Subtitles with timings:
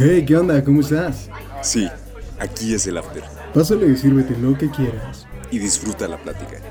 [0.00, 0.62] Hey, ¿qué onda?
[0.62, 1.28] ¿Cómo estás?
[1.60, 1.88] Sí,
[2.38, 3.24] aquí es el after.
[3.52, 5.26] Pásale y sírvete lo que quieras.
[5.50, 6.62] Y disfruta la plática.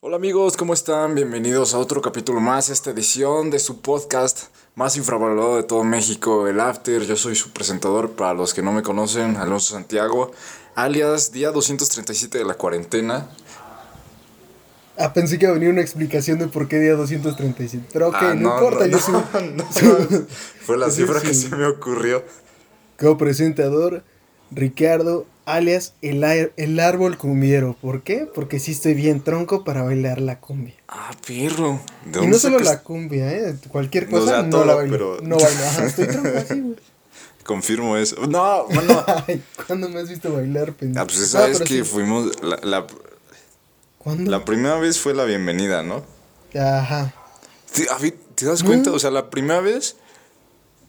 [0.00, 1.14] Hola amigos, ¿cómo están?
[1.14, 6.46] Bienvenidos a otro capítulo más, esta edición de su podcast más infravalorado de todo México,
[6.46, 7.06] el After.
[7.06, 10.30] Yo soy su presentador, para los que no me conocen, Alonso Santiago,
[10.74, 13.30] alias día 237 de la cuarentena.
[14.96, 17.86] Ah, pensé que iba a venir una explicación de por qué día 237.
[17.92, 19.14] Pero ok, Ah, no, importa, yo soy.
[20.64, 22.24] Fue la cifra que se me ocurrió.
[22.98, 24.04] Como presentador,
[24.52, 26.22] Ricardo, alias el,
[26.56, 27.76] el árbol cumbiero.
[27.80, 28.28] ¿Por qué?
[28.32, 30.74] Porque sí estoy bien tronco para bailar la cumbia.
[30.88, 31.80] Ah, perro.
[32.06, 33.56] ¿De Y no solo la cumbia, ¿eh?
[33.68, 34.92] Cualquier O cosa sea, no todo, la bailo.
[34.92, 36.76] pero- No bailo, ajá, estoy tronco así, güey.
[37.44, 38.26] Confirmo eso.
[38.28, 39.04] No, bueno.
[39.26, 41.02] Ay, ¿cuándo me has visto bailar, pendejo?
[41.02, 41.82] Ah, pues esa vez que sí.
[41.82, 42.30] fuimos.
[42.42, 42.86] La, la,
[44.04, 44.30] ¿Cuándo?
[44.30, 46.04] la primera vez fue la bienvenida, ¿no?
[46.58, 47.12] Ajá.
[47.74, 48.68] ¿Te, a ver, ¿te das No.
[48.68, 48.92] cuenta?
[48.92, 49.96] O sea, la primera vez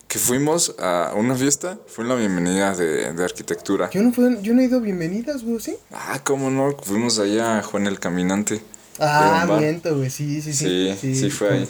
[0.07, 3.89] que fuimos a una fiesta fue en la bienvenida de, de arquitectura.
[3.89, 5.75] Yo no, fue, yo no he ido a bienvenidas, güey, ¿sí?
[5.91, 8.61] Ah, cómo no, fuimos allá a Juan el Caminante.
[8.99, 10.95] Ah, miento, güey, sí, sí, sí.
[10.99, 11.69] Sí, sí, fue ahí.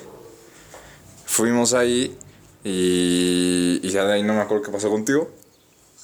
[1.25, 2.17] Fuimos ahí
[2.63, 5.31] y, y ya de ahí no me acuerdo qué pasó contigo.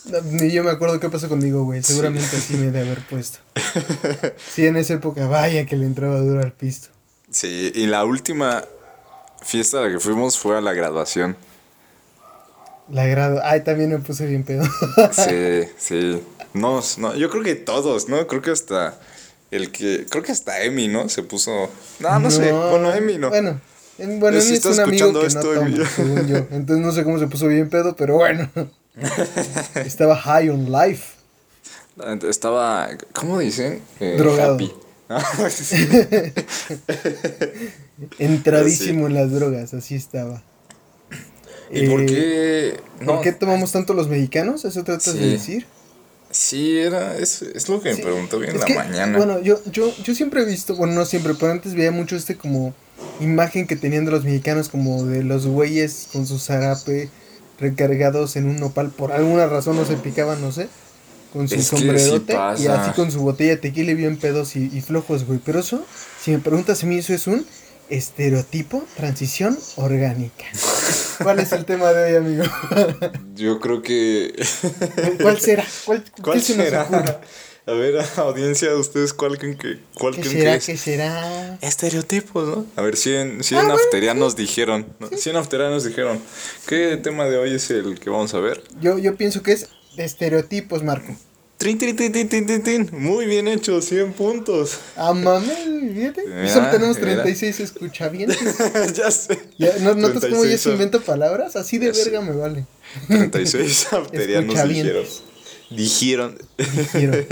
[0.06, 1.84] No, Ni yo me acuerdo qué pasó conmigo, güey.
[1.84, 3.40] Seguramente así me he de haber puesto.
[4.52, 6.90] Sí, en esa época, vaya que le entraba duro al pisto.
[7.30, 8.64] Sí, y la última
[9.42, 11.38] fiesta a la que fuimos fue a la graduación.
[12.90, 13.40] La grado.
[13.44, 14.64] Ay, también me puse bien pedo.
[15.12, 16.22] Sí, sí.
[16.54, 18.28] No, no, yo creo que todos, ¿no?
[18.28, 19.00] Creo que hasta
[19.52, 20.06] el que.
[20.10, 21.08] Creo que hasta Emi, ¿no?
[21.08, 21.70] Se puso.
[22.00, 22.52] No, no, sé.
[22.52, 23.30] Bueno, Emi no.
[23.30, 23.62] Bueno,
[23.98, 26.38] bueno Eh, Emi es un amigo que esto, no toma, según yo.
[26.52, 28.50] Entonces no sé cómo se puso bien pedo, pero bueno.
[29.86, 31.16] Estaba high on life.
[32.28, 32.90] Estaba.
[33.14, 33.82] ¿Cómo dicen?
[34.00, 34.56] Eh, Drogado.
[34.56, 34.72] happy.
[38.20, 40.44] Entradísimo en las drogas, así estaba.
[41.70, 43.06] ¿Y por Eh, qué?
[43.06, 44.66] ¿Por qué tomamos tanto los mexicanos?
[44.66, 45.30] ¿Eso tratas de Sí.
[45.30, 45.66] decir?
[46.30, 47.18] Sí, era.
[47.18, 49.18] Es, es lo que Sí, me preguntó bien es la que, mañana.
[49.18, 52.38] Bueno, yo, yo, yo siempre he visto, bueno, no siempre, pero antes veía mucho este
[52.38, 52.74] como
[53.20, 57.10] imagen que tenían de los mexicanos como de los güeyes con su zarape
[57.62, 58.90] recargados en un nopal.
[58.90, 60.68] Por alguna razón no se picaban, no sé.
[61.32, 64.58] Con su Es sí sombrerote y así con su botella de tequila y bien pedos
[64.58, 65.40] y, y flojos, güey.
[65.46, 65.86] Pero eso,
[66.22, 67.46] si me preguntas a mí, eso es un
[67.90, 70.46] estereotipo, transición orgánica.
[71.24, 72.44] ¿Cuál es el tema de hoy, amigo?
[73.36, 74.34] Yo creo que.
[75.22, 75.66] ¿Cuál será?
[75.86, 77.22] ¿Cuál, ¿Cuál qué se nos será?
[77.68, 80.52] A ver, audiencia, ¿ustedes cuál creen que, cuál ¿Qué creen será?
[80.54, 80.66] que es?
[80.66, 81.58] ¿Qué será?
[81.62, 82.66] Estereotipos, ¿no?
[82.76, 84.88] A ver, 100, 100 Ah, bueno, afterianos dijeron.
[85.00, 85.10] ¿no?
[85.10, 86.20] 100 afterianos dijeron.
[86.66, 88.64] ¿Qué tema de hoy es el que vamos a ver?
[88.82, 91.16] Yo, yo pienso que es de estereotipos, Marco.
[91.58, 92.90] Trin, trin, trin, trin, trin, trin, trin.
[92.94, 94.80] Muy bien hecho, 100 puntos.
[94.98, 95.14] Ah.
[95.14, 96.14] Y Mira,
[96.52, 97.22] solo tenemos mira.
[97.22, 98.40] 36 escuchavientes.
[98.96, 99.40] ya sé.
[99.60, 101.56] Ya, ¿No notas cómo yo 36 se invento palabras?
[101.56, 102.06] Así de Ya sé.
[102.06, 102.66] verga me vale.
[103.08, 105.06] 36 afterianos dijeron.
[105.70, 106.38] Dijeron.
[106.58, 107.26] Dijeron.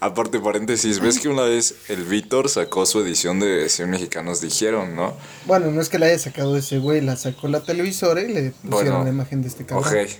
[0.00, 4.94] Aparte, paréntesis, ves que una vez el Víctor sacó su edición de 100 mexicanos dijeron,
[4.94, 5.16] ¿no?
[5.46, 8.50] Bueno, no es que la haya sacado ese güey, la sacó la televisora y le
[8.50, 9.88] pusieron Bueno, la imagen de este cabrón.
[9.88, 10.10] Ok.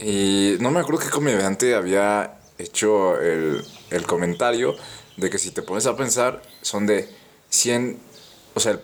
[0.00, 4.76] Y no me acuerdo qué comediante había hecho el, el comentario
[5.16, 7.08] de que si te pones a pensar, son de
[7.50, 7.98] 100.
[8.54, 8.80] O sea,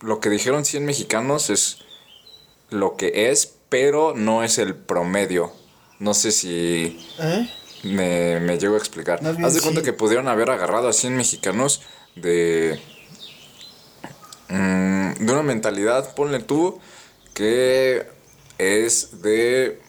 [0.00, 1.78] lo que dijeron 100 mexicanos es
[2.70, 5.52] lo que es, pero no es el promedio.
[5.98, 7.48] No sé si ¿Eh?
[7.82, 9.20] Me, me llego a explicar.
[9.20, 9.84] Bien Haz de cuenta sí.
[9.84, 11.82] que pudieron haber agarrado a 100 mexicanos
[12.16, 12.78] de.
[14.48, 16.78] mm, de una mentalidad, ponle tú,
[17.34, 18.06] que
[18.58, 19.80] es de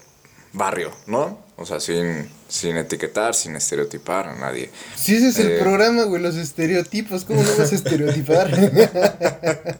[0.54, 1.42] barrio, ¿no?
[1.56, 4.72] O sea, sin, sin etiquetar, sin estereotipar a nadie.
[4.96, 5.60] Si ese es el Eh.
[5.60, 8.50] programa, güey, los estereotipos, ¿cómo no vas a estereotipar?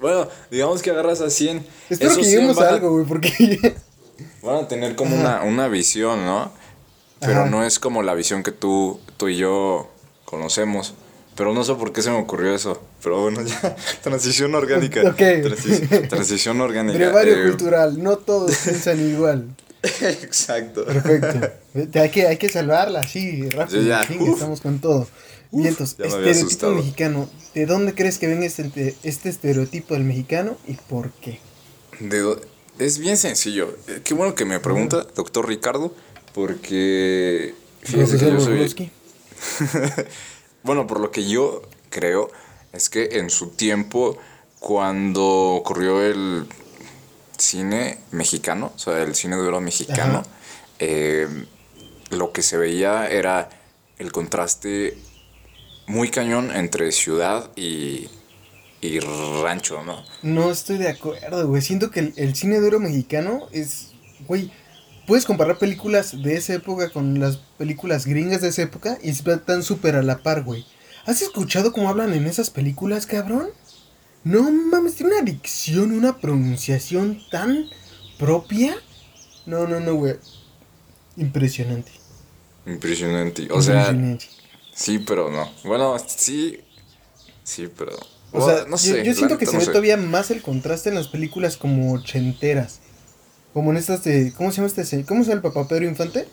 [0.00, 1.66] Bueno, digamos que agarras a 100.
[1.90, 3.32] Espero esos que 100 lleguemos a algo, güey, porque...
[4.42, 6.52] Van a tener como una, una visión, ¿no?
[7.20, 7.50] Pero Ajá.
[7.50, 9.90] no es como la visión que tú, tú y yo
[10.24, 10.94] conocemos.
[11.34, 12.82] Pero no sé por qué se me ocurrió eso.
[13.02, 13.76] Pero bueno, ya.
[14.02, 15.02] Transición orgánica.
[15.02, 15.18] Ok.
[15.18, 16.98] Transi- transición orgánica.
[16.98, 19.46] Brevario eh, cultural, no todos piensan igual.
[19.82, 20.84] Exacto.
[20.84, 21.50] Perfecto.
[22.00, 23.82] Hay que, hay que salvarla, sí, rápido.
[23.82, 24.06] Ya.
[24.06, 24.34] chingue, Uf.
[24.34, 25.06] estamos con todo.
[25.50, 27.28] Vientos, ya me había estereotipo mexicano.
[27.54, 31.38] ¿De dónde crees que venga este, este estereotipo del mexicano y por qué?
[32.00, 32.40] De do-
[32.78, 33.74] es bien sencillo.
[33.88, 35.94] Eh, Qué bueno que me pregunta, doctor Ricardo,
[36.34, 37.54] porque...
[37.82, 38.90] fíjese que yo soy-.
[40.62, 42.30] Bueno, por lo que yo creo
[42.72, 44.18] es que en su tiempo,
[44.58, 46.46] cuando ocurrió el
[47.38, 50.22] cine mexicano, o sea, el cine de oro mexicano,
[50.78, 51.28] eh,
[52.10, 53.48] lo que se veía era
[53.98, 54.98] el contraste
[55.86, 58.08] muy cañón entre ciudad y,
[58.80, 60.04] y rancho, ¿no?
[60.22, 61.62] No estoy de acuerdo, güey.
[61.62, 63.92] Siento que el, el cine de oro mexicano es,
[64.26, 64.52] güey,
[65.08, 69.62] puedes comparar películas de esa época con las películas gringas de esa época y están
[69.62, 70.66] súper a la par, güey.
[71.06, 73.48] ¿Has escuchado cómo hablan en esas películas, cabrón?
[74.22, 77.64] No mames, tiene una dicción, una pronunciación tan
[78.18, 78.76] propia.
[79.46, 80.16] No, no, no, güey.
[81.16, 81.90] Impresionante.
[82.66, 83.48] Impresionante.
[83.50, 83.96] O sea,
[84.74, 85.50] sí, pero no.
[85.64, 86.60] Bueno, sí.
[87.44, 87.92] Sí, pero.
[88.32, 89.02] O sea, no sé.
[89.06, 92.80] Yo, siento que se ve todavía más el contraste en las películas como ochenteras.
[93.58, 94.32] Como en estas de.
[94.36, 95.04] ¿Cómo se llama este?
[95.04, 96.28] ¿Cómo se llama el papá Pedro Infante?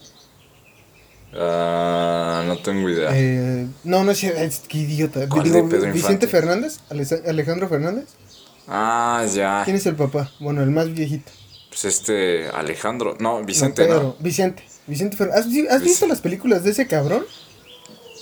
[1.33, 3.10] Ah, no tengo idea.
[3.16, 5.25] Eh, no, no es, es qué idiota.
[5.92, 6.81] Vicente Fernández,
[7.25, 8.10] Alejandro Fernández.
[8.68, 9.63] Ah, ya.
[9.66, 10.30] ¿Quién es el papá?
[10.39, 11.31] Bueno, el más viejito.
[11.69, 14.16] Pues este Alejandro, no, Vicente, no.
[14.19, 15.68] Vicente, Vicente Fernández.
[15.72, 17.25] ¿Has, visto las películas de ese cabrón?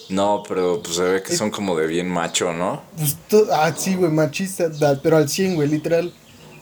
[0.08, 2.84] No, pero pues se ve que son como de bien macho, ¿no?
[2.96, 3.18] Pues
[3.52, 4.72] ah, sí, güey, machista,
[5.04, 6.14] pero al 100, güey, literal.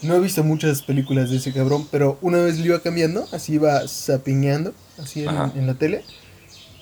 [0.01, 3.53] No he visto muchas películas de ese cabrón, pero una vez le iba cambiando, así
[3.53, 6.03] iba zapiñando, así en, en la tele.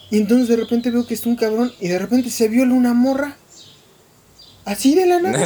[0.09, 2.93] Y entonces de repente veo que está un cabrón y de repente se viola una
[2.93, 3.35] morra.
[4.65, 5.45] Así de la nada.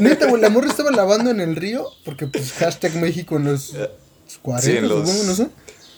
[0.00, 3.74] Neta, güey, la morra estaba lavando en el río, porque pues hashtag México en los
[4.42, 5.48] 40, supongo, no sé.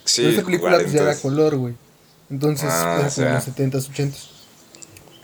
[0.04, 1.74] Sí, Pero esta película pues ya era color, güey.
[2.30, 4.35] Entonces, ah, era como en los 70s, 80s.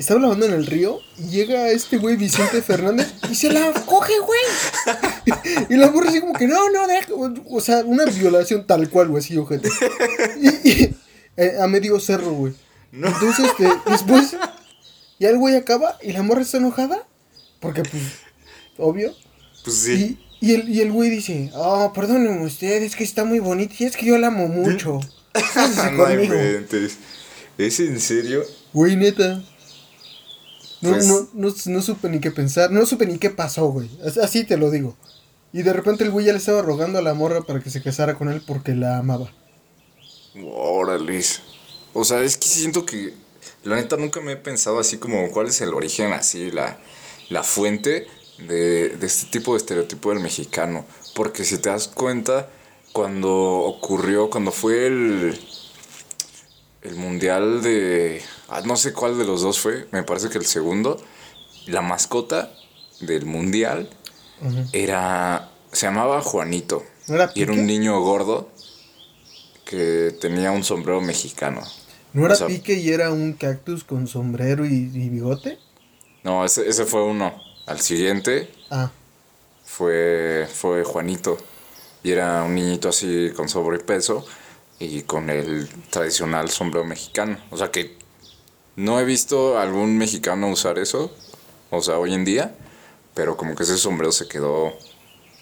[0.03, 4.15] Estaba lavando en el río y llega este güey Vicente Fernández y se la coge,
[4.19, 4.41] güey.
[5.69, 7.07] y la morra así como que no, no, deja.
[7.49, 9.69] O sea, una violación tal cual, güey, así, ojete.
[10.65, 10.93] y,
[11.37, 12.53] eh, a medio cerro, güey.
[12.93, 14.37] Entonces, este, después,
[15.21, 17.07] ya el güey acaba y la morra está enojada.
[17.61, 18.03] Porque, pues,
[18.79, 19.15] obvio.
[19.63, 20.19] Pues sí.
[20.41, 23.73] Y, y, el, y el güey dice, oh, perdónenme usted, es que está muy bonito
[23.79, 24.99] y es que yo la amo mucho.
[25.93, 26.07] no
[27.57, 28.43] ¿Es en serio?
[28.73, 29.41] Güey, neta.
[30.83, 33.89] No, pues no, no, no, supe ni qué pensar, no supe ni qué pasó, güey.
[34.23, 34.97] Así te lo digo.
[35.53, 37.83] Y de repente el güey ya le estaba rogando a la morra para que se
[37.83, 39.31] casara con él porque la amaba.
[40.45, 41.23] Órale.
[41.93, 43.15] O sea, es que siento que
[43.63, 46.79] la neta nunca me he pensado así como cuál es el origen, así, la,
[47.29, 48.09] la fuente
[48.39, 50.85] de, de este tipo de estereotipo del mexicano.
[51.15, 52.49] Porque si te das cuenta,
[52.93, 55.39] cuando ocurrió, cuando fue el,
[56.83, 58.23] el mundial de...
[58.53, 61.03] Ah, no sé cuál de los dos fue, me parece que el segundo,
[61.67, 62.53] la mascota
[63.01, 63.89] del mundial
[64.75, 65.49] era...
[65.73, 66.85] Se llamaba Juanito.
[67.35, 68.51] y era un niño gordo
[69.65, 71.63] que tenía un sombrero mexicano.
[72.13, 75.59] ¿No era Pique y era un cactus con sombrero y, bigote?
[76.23, 77.35] No, ese, ese, fue uno.
[77.67, 78.91] Al siguiente ah.
[79.65, 81.39] fue, fue Juanito.
[82.03, 84.27] Y era un niñito así con sobrepeso
[84.79, 87.39] y con el tradicional sombrero mexicano.
[87.51, 88.02] O sea que
[88.77, 91.13] no he visto algún mexicano usar eso,
[91.71, 92.55] o sea, hoy en día,
[93.15, 94.73] pero como que ese sombrero se quedó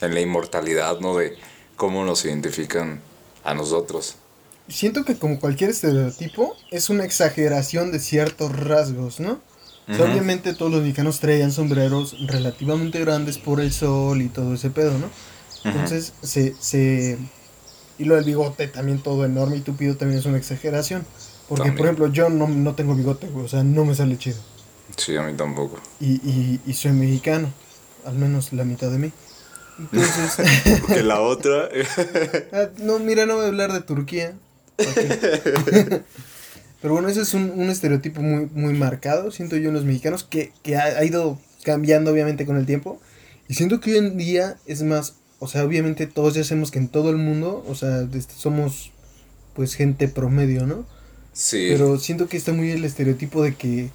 [0.01, 1.17] en la inmortalidad, ¿no?
[1.17, 1.37] De
[1.77, 3.01] cómo nos identifican
[3.45, 4.17] a nosotros.
[4.69, 9.41] Siento que como cualquier estereotipo es una exageración de ciertos rasgos, ¿no?
[9.99, 14.97] obviamente todos los mexicanos traían sombreros relativamente grandes por el sol y todo ese pedo,
[14.99, 15.11] ¿no?
[15.65, 17.19] Entonces se, se...
[17.99, 21.05] Y lo del bigote también todo enorme y tupido también es una exageración.
[21.51, 24.39] Porque, por ejemplo, yo no, no tengo bigote, güey, o sea, no me sale chido.
[24.97, 25.81] Sí, a mí tampoco.
[25.99, 27.53] Y, y, y soy mexicano,
[28.05, 29.13] al menos la mitad de mí.
[30.87, 31.69] que la otra.
[32.53, 34.35] Ah, no, mira, no voy a hablar de Turquía.
[36.81, 40.53] Pero bueno, ese es un, estereotipo muy, muy marcado, siento yo, en los mexicanos, que,
[40.77, 43.01] ha, ido cambiando obviamente con el tiempo.
[43.49, 46.79] Y siento que hoy en día es más, o sea, obviamente todos ya sabemos que
[46.79, 48.93] en todo el mundo, o sea, este, somos
[49.55, 50.87] pues gente promedio, ¿no?
[51.33, 51.69] Sí.
[51.71, 53.91] Pero siento que está muy el estereotipo de que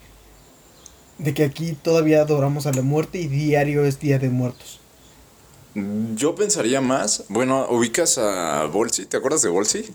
[1.18, 4.80] de que aquí todavía adoramos a la muerte y diario es día de muertos.
[6.16, 9.86] Yo pensaría más, bueno, ubicas a Bolsi, ¿te acuerdas de Bolsi?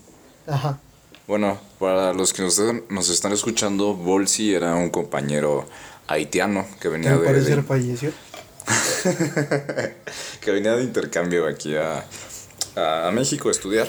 [0.46, 0.78] Ajá.
[1.26, 5.66] Bueno, para los que nos, nos están escuchando, Bolsi era un compañero
[6.06, 7.24] haitiano que venía de...
[7.24, 8.12] Parecer falleció.
[10.40, 12.04] que venía de intercambio aquí a,
[12.76, 13.88] a, México a estudiar.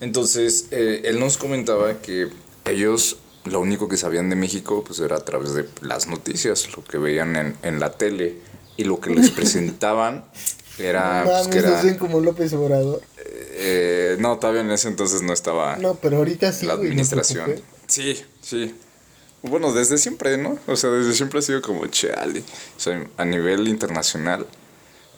[0.00, 2.28] Entonces, eh, él nos comentaba que
[2.64, 6.82] ellos lo único que sabían de México pues era a través de las noticias, lo
[6.82, 8.38] que veían en, en la tele
[8.76, 10.24] y lo que les presentaban
[10.78, 11.24] era.
[11.24, 13.02] pues, que era como López Obrador.
[13.16, 15.76] Eh, no, todavía en ese entonces no estaba.
[15.76, 16.66] No, pero ahorita sí.
[16.66, 17.54] La administración.
[17.86, 18.74] sí, sí.
[19.42, 20.58] Bueno, desde siempre, ¿no?
[20.66, 22.42] O sea, desde siempre ha sido como chale.
[22.76, 24.46] O sea, a nivel internacional,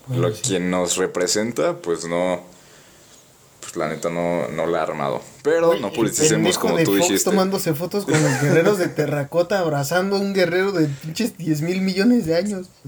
[0.09, 2.43] lo, quien nos representa, pues no.
[3.67, 5.21] Pues la neta no, no la ha armado.
[5.43, 7.29] Pero no politicemos como tú dijiste.
[7.29, 11.81] tomándose fotos con los guerreros de terracota abrazando a un guerrero de pinches 10 mil
[11.81, 12.69] millones de años.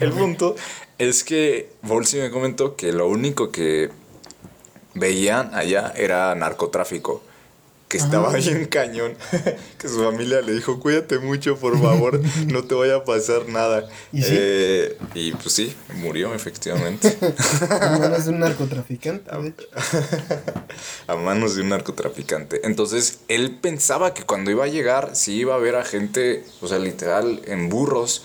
[0.00, 0.54] El punto
[0.98, 3.90] es que Bolsi me comentó que lo único que
[4.94, 7.22] veían allá era narcotráfico.
[7.88, 8.36] Que estaba Ah.
[8.36, 9.14] bien cañón.
[9.78, 13.88] que su familia le dijo, cuídate mucho, por favor, no te vaya a pasar nada.
[14.12, 14.28] ¿Y sí?
[14.34, 17.16] Eh, y pues sí, murió efectivamente.
[17.70, 19.66] En manos de un narcotraficante, de hecho.
[21.06, 22.60] a manos de un narcotraficante.
[22.66, 26.68] Entonces, él pensaba que cuando iba a llegar, sí iba a ver a gente, o
[26.68, 28.22] sea, literal, en burros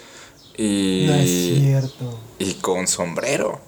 [0.57, 2.19] y, No es cierto.
[2.39, 3.61] y con sombrero.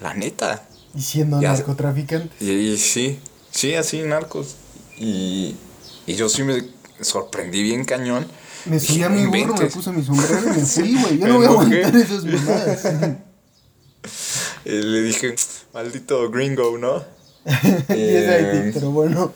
[0.00, 0.66] La neta.
[0.94, 2.34] Y siendo Ya- narcotraficante.
[2.42, 3.20] Y, y sí,
[3.50, 4.56] sí, así, narcos.
[5.00, 5.56] Y,
[6.06, 6.62] y yo sí me
[7.00, 8.26] sorprendí bien cañón.
[8.66, 11.18] Me subí a mi burro, me puse mi sombrero y me fui, güey.
[11.18, 12.84] Yo no voy a aguantar esas mamadas.
[14.64, 15.34] Y le dije,
[15.72, 17.02] maldito gringo, ¿no?
[17.88, 19.32] y es Haití, Eh, pero bueno.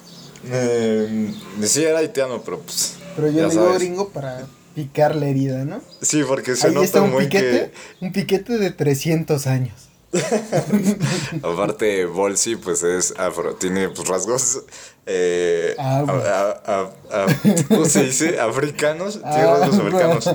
[0.50, 2.96] Eh, sí, era haitiano, pero pues.
[3.16, 5.80] Pero yo le digo gringo para picar la herida, ¿no?
[6.02, 8.04] Sí, porque se Ahí nota está un muy piquete, que.
[8.04, 9.72] un piquete de 300 años.
[11.42, 14.62] Aparte, Bolsi, pues es afro, tiene pues, rasgos.
[15.06, 16.26] Eh, Ah, güey.
[16.26, 18.40] a- a- a- a- ¿Cómo se dice?
[18.40, 19.14] Africanos.
[19.20, 20.02] Tiene Ah, rasgos güey.
[20.02, 20.30] africanos.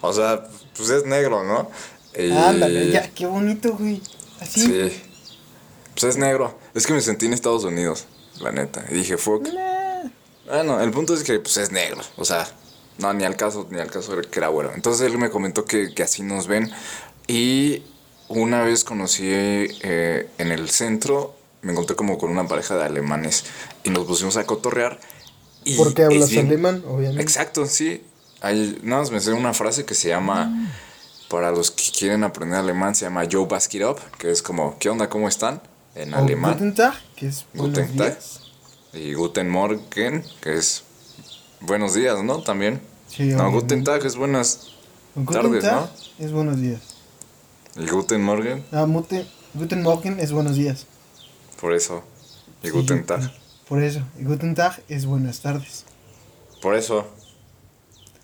[0.00, 0.44] O sea,
[0.76, 1.70] pues es negro, ¿no?
[2.16, 4.00] Y- Ándale, ya, qué bonito, güey.
[4.40, 4.60] Así.
[4.62, 5.02] Sí.
[5.94, 6.58] Pues es negro.
[6.74, 8.06] Es que me sentí en Estados Unidos,
[8.40, 8.84] la neta.
[8.90, 9.46] Y dije, fuck.
[9.52, 10.08] Nah.
[10.46, 12.00] Bueno, el punto es que pues es negro.
[12.16, 12.48] O sea,
[12.98, 14.72] no, ni al caso, ni al caso que era güero.
[14.74, 16.70] Entonces él me comentó que, que así nos ven.
[17.26, 17.82] Y
[18.30, 23.44] una vez conocí eh, en el centro, me encontré como con una pareja de alemanes.
[23.84, 24.98] Y nos pusimos a cotorrear.
[25.64, 27.22] Y Porque hablas bien- alemán, obviamente.
[27.22, 28.02] Exacto, sí.
[28.40, 30.70] Hay, nada más me sé una frase que se llama,
[31.28, 34.78] para los que quieren aprender alemán, se llama Yo Bask It Up, que es como,
[34.78, 35.10] ¿qué onda?
[35.10, 35.60] ¿Cómo están?
[35.94, 36.52] En alemán.
[36.54, 38.16] Guten Tag, que es Guten Tag.
[38.16, 38.40] días.
[38.94, 40.84] Y Guten Morgen, que es
[41.60, 42.42] buenos días, ¿no?
[42.42, 42.80] También.
[43.08, 43.50] Sí, no.
[43.52, 44.68] Guten Tag es buenas
[45.16, 46.80] Guten tardes, Tag es buenos días.
[47.80, 50.86] Y Guten Morgen, Ah, Mute, Guten Morgen es buenos días.
[51.60, 52.02] por eso.
[52.62, 53.32] Y Sí, Guten Tag.
[53.68, 54.00] Por eso.
[54.18, 55.84] Y Guten Tag es buenas tardes.
[56.62, 57.06] Por eso.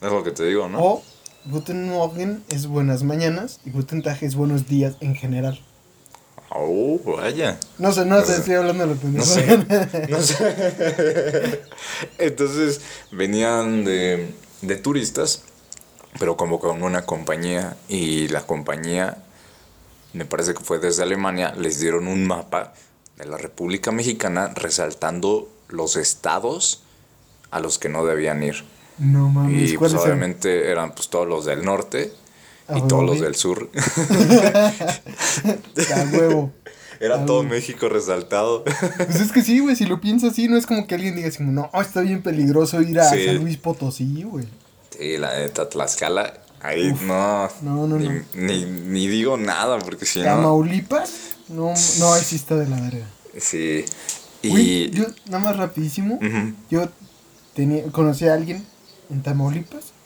[0.01, 0.79] Es lo que te digo, ¿no?
[0.83, 1.03] O
[1.47, 5.61] Guten Morgen es buenas mañanas y Guten Tag es buenos días en general.
[6.51, 7.59] Oh, vaya.
[7.79, 9.59] No sé, no sé, estoy hablando de lo que No sé.
[10.09, 11.61] No sé.
[12.19, 14.33] Entonces venían de,
[14.63, 15.43] de turistas,
[16.19, 17.77] pero como con una compañía.
[17.89, 19.19] Y la compañía,
[20.13, 22.73] me parece que fue desde Alemania, les dieron un mapa
[23.17, 26.83] de la República Mexicana resaltando los estados
[27.51, 28.65] a los que no debían ir.
[28.99, 32.13] No mames, Y pues obviamente eran pues todos los del norte
[32.69, 33.71] Ah, y todos los del sur.
[36.13, 36.53] Huevo.
[36.99, 37.51] Era Ah, todo güey.
[37.51, 38.65] México resaltado.
[38.65, 41.29] Pues es que sí, güey, si lo piensas así, no es como que alguien diga
[41.29, 43.27] así, no, está bien peligroso ir a Sí.
[43.27, 44.47] San Luis Potosí, güey.
[44.99, 47.03] Sí, la neta, Tlaxcala, ahí Uf.
[47.03, 48.25] no, No, no, ni, no.
[48.35, 51.11] Ni, ni digo nada, porque si no, Tamaulipas,
[51.49, 53.07] no, no, ahí sí está de la verga.
[53.39, 53.85] sí,
[54.43, 56.19] y, yo, nada más rapidísimo,
[56.71, 56.89] yo
[57.55, 58.65] tenía, conocí a alguien
[59.11, 59.97] en Tamaulipas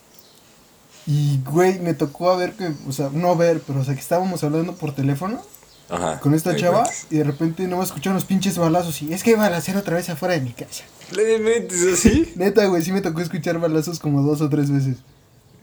[1.06, 4.00] y, güey, me tocó a ver que, o sea, no ver, pero, o sea, que
[4.00, 5.42] estábamos hablando por teléfono
[5.88, 7.06] ajá, con esta chava cuentas.
[7.10, 9.96] y de repente no escucharon los pinches balazos y es que iba a hacer otra
[9.96, 10.84] vez afuera de mi casa.
[11.12, 12.32] ¿Le metes así?
[12.36, 14.98] Neta, güey, sí me tocó escuchar balazos como dos o tres veces.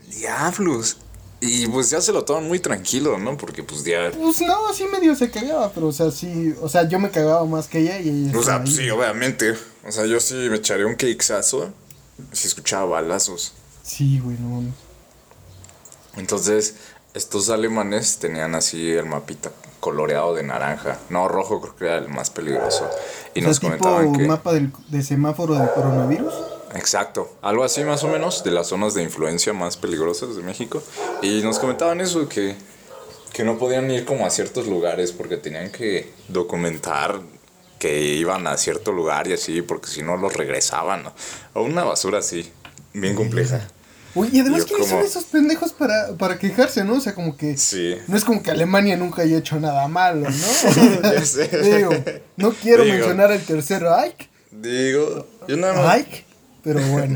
[0.08, 0.98] Diablos.
[1.40, 3.38] Y pues ya se lo toman muy tranquilo, ¿no?
[3.38, 4.12] Porque pues ya...
[4.12, 7.46] Pues no, sí medio se cagaba, pero o sea, sí, o sea, yo me cagaba
[7.46, 9.56] más que ella y ella O sea, pues sí, obviamente.
[9.86, 11.72] O sea, yo sí me echaría un cakesazo
[12.32, 13.54] si escuchaba balazos.
[13.84, 14.74] Sí, güey, no mames.
[16.16, 16.76] Entonces,
[17.14, 20.98] estos alemanes tenían así el mapita coloreado de naranja.
[21.10, 22.90] No, rojo creo que era el más peligroso.
[23.36, 24.28] Y o nos tipo comentaban que...
[24.28, 26.34] mapa del, de semáforo del coronavirus.
[26.76, 30.84] Exacto, algo así más o menos de las zonas de influencia más peligrosas de México.
[31.22, 32.56] Y nos comentaban eso, que,
[33.34, 37.22] que no podían ir como a ciertos lugares porque tenían que documentar
[37.80, 41.04] que iban a cierto lugar y así, porque si no los regresaban.
[41.04, 41.14] ¿no?
[41.54, 42.52] O una basura así,
[42.94, 43.68] bien compleja.
[44.16, 46.96] Uy, y además, ¿quiénes como- son esos pendejos para, para quejarse, no?
[46.96, 47.56] O sea, como que.
[47.56, 47.96] Sí.
[48.08, 51.02] No es como que Alemania nunca haya hecho nada malo, ¿no?
[51.14, 51.48] Ya sé.
[51.62, 51.92] Digo,
[52.36, 52.96] no quiero Digo.
[52.96, 55.94] mencionar el tercer Reich, Digo, yo nada más...
[55.94, 56.26] Reich,
[56.74, 57.16] pero bueno.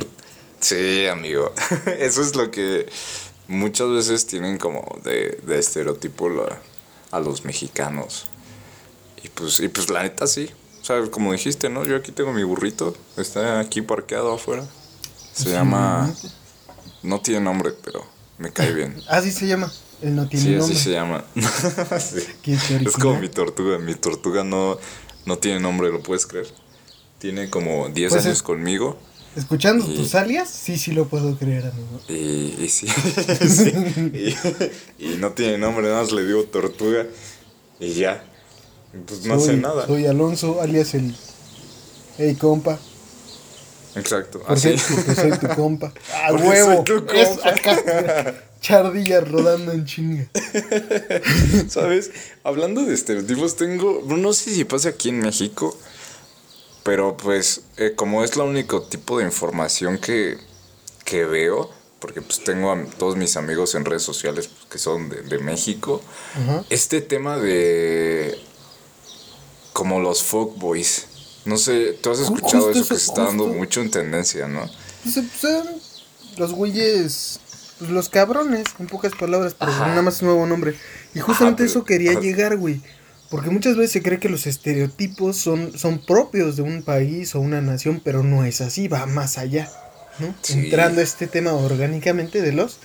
[0.60, 1.54] Sí, amigo.
[2.00, 2.88] Eso es lo que
[3.48, 6.60] muchas veces tienen como de, de estereotipo la-
[7.12, 8.28] a los mexicanos.
[9.24, 10.50] Y pues, y pues la neta sí.
[10.82, 11.84] O sea, como dijiste, ¿no?
[11.86, 12.96] Yo aquí tengo mi burrito.
[13.18, 14.64] Está aquí parqueado afuera.
[15.34, 16.14] Se Sí, llama...
[17.04, 18.06] No tiene nombre, pero
[18.38, 18.96] me cae bien.
[19.10, 19.72] Así se llama.
[20.02, 20.76] Él no tiene Sí, nombre.
[20.76, 21.26] así se llama.
[22.00, 22.24] Sí.
[22.86, 23.78] Es como mi tortuga.
[23.80, 24.78] Mi tortuga no,
[25.26, 26.48] no tiene nombre, ¿lo puedes creer?
[27.20, 28.98] Tiene como 10 Pues años es- conmigo.
[29.36, 32.02] Escuchando Y- tus alias, sí, sí lo puedo creer, amigo.
[32.10, 32.88] Y, y sí,
[33.48, 33.72] sí.
[35.00, 37.06] Y, y no tiene nombre, nada más le digo tortuga
[37.80, 38.24] y ya.
[39.08, 39.88] Pues no soy, hace nada.
[39.88, 41.16] Soy Alonso, alias el.
[42.18, 42.78] Hey, compa.
[43.96, 44.78] Exacto, Por así.
[44.78, 45.94] cierto, soy tu compa.
[46.14, 46.76] ¡Ah, Porque huevo!
[46.76, 47.50] soy tu compa.
[47.50, 48.44] acá.
[48.60, 50.28] Chardillas rodando en chinga.
[51.70, 52.12] ¿Sabes?
[52.44, 54.04] Hablando de estereotipos, tengo.
[54.06, 55.78] No sé si pasa aquí en México,
[56.84, 60.38] pero pues, eh, como es la único tipo de información que,
[61.06, 61.70] que veo,
[62.00, 65.38] porque pues tengo a todos mis amigos en redes sociales pues, que son de, de
[65.40, 66.02] México,
[66.70, 68.38] este tema de.
[69.74, 71.08] como los fuckboys.
[71.46, 74.70] No sé, tú has escuchado justo eso que se está dando mucho en tendencia, ¿no?
[75.04, 75.68] Pues, eh, son
[76.38, 77.40] los güeyes.
[77.80, 79.88] Pues los cabrones, en pocas palabras, pero Ajá.
[79.88, 80.76] nada más un nuevo nombre.
[81.16, 82.80] Y justamente pero- eso quería llegar, güey.
[83.32, 87.40] Porque muchas veces se cree que los estereotipos son, son propios de un país o
[87.40, 89.72] una nación, pero no es así, va más allá,
[90.20, 90.36] ¿no?
[90.42, 90.66] Sí.
[90.66, 92.80] Entrando a este tema orgánicamente de los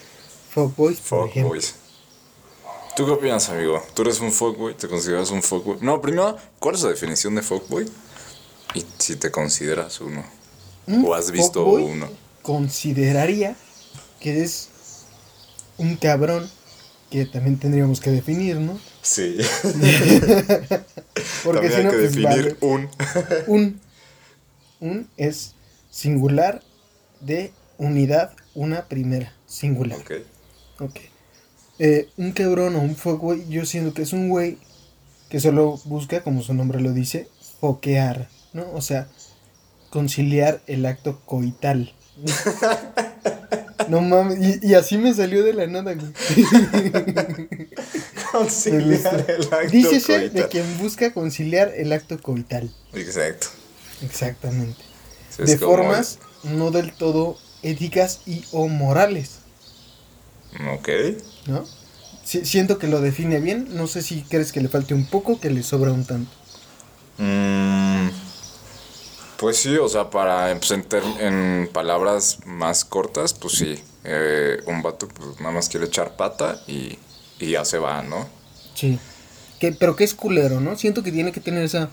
[0.50, 1.00] fuckboys.
[1.00, 1.74] Fuckboys.
[2.94, 3.82] ¿Tú qué opinas, amigo?
[3.92, 4.74] ¿Tú eres un fuckboy?
[4.74, 5.78] ¿Te consideras un fuckboy?
[5.80, 7.84] No, primero, ¿cuál es la definición de fuckboy?
[8.74, 10.24] Y si te consideras uno.
[10.86, 12.08] Un ¿O has visto uno?
[12.42, 13.56] Consideraría
[14.20, 14.68] que es
[15.76, 16.48] un cabrón
[17.10, 18.78] que también tendríamos que definir, ¿no?
[19.06, 19.38] Sí.
[21.44, 22.56] Porque si no, que pues definir vale.
[22.60, 22.88] un.
[23.46, 23.80] Un.
[24.80, 25.54] Un es
[25.90, 26.60] singular
[27.20, 29.32] de unidad, una primera.
[29.46, 29.96] Singular.
[30.00, 30.10] ok.
[30.80, 30.96] Ok.
[31.78, 34.58] Eh, un cabrón o un fuckboy, yo siento que es un güey
[35.28, 37.28] que solo busca, como su nombre lo dice,
[37.60, 38.66] foquear, ¿no?
[38.72, 39.06] O sea,
[39.90, 41.94] conciliar el acto coital.
[43.88, 46.08] No mames, y, y así me salió de la nada, güey.
[48.38, 50.48] Conciliar el acto Dícese de coital.
[50.50, 52.70] quien busca conciliar el acto coital.
[52.92, 53.48] Exacto.
[54.02, 54.80] Exactamente.
[55.38, 59.38] Es de formas no del todo éticas y o morales,
[60.74, 60.88] Ok.
[61.46, 61.64] ¿no?
[62.24, 65.38] Si- siento que lo define bien, no sé si crees que le falte un poco,
[65.40, 66.30] que le sobra un tanto.
[67.18, 68.08] Mm,
[69.38, 70.70] pues sí, o sea, para pues,
[71.20, 73.82] en palabras más cortas, pues sí.
[74.04, 76.99] eh, un vato pues nada más quiere echar pata y,
[77.38, 78.28] y ya se va, ¿no?
[78.75, 78.99] Sí.
[79.60, 80.76] Que, pero que es culero, ¿no?
[80.76, 81.90] Siento que tiene que tener esa...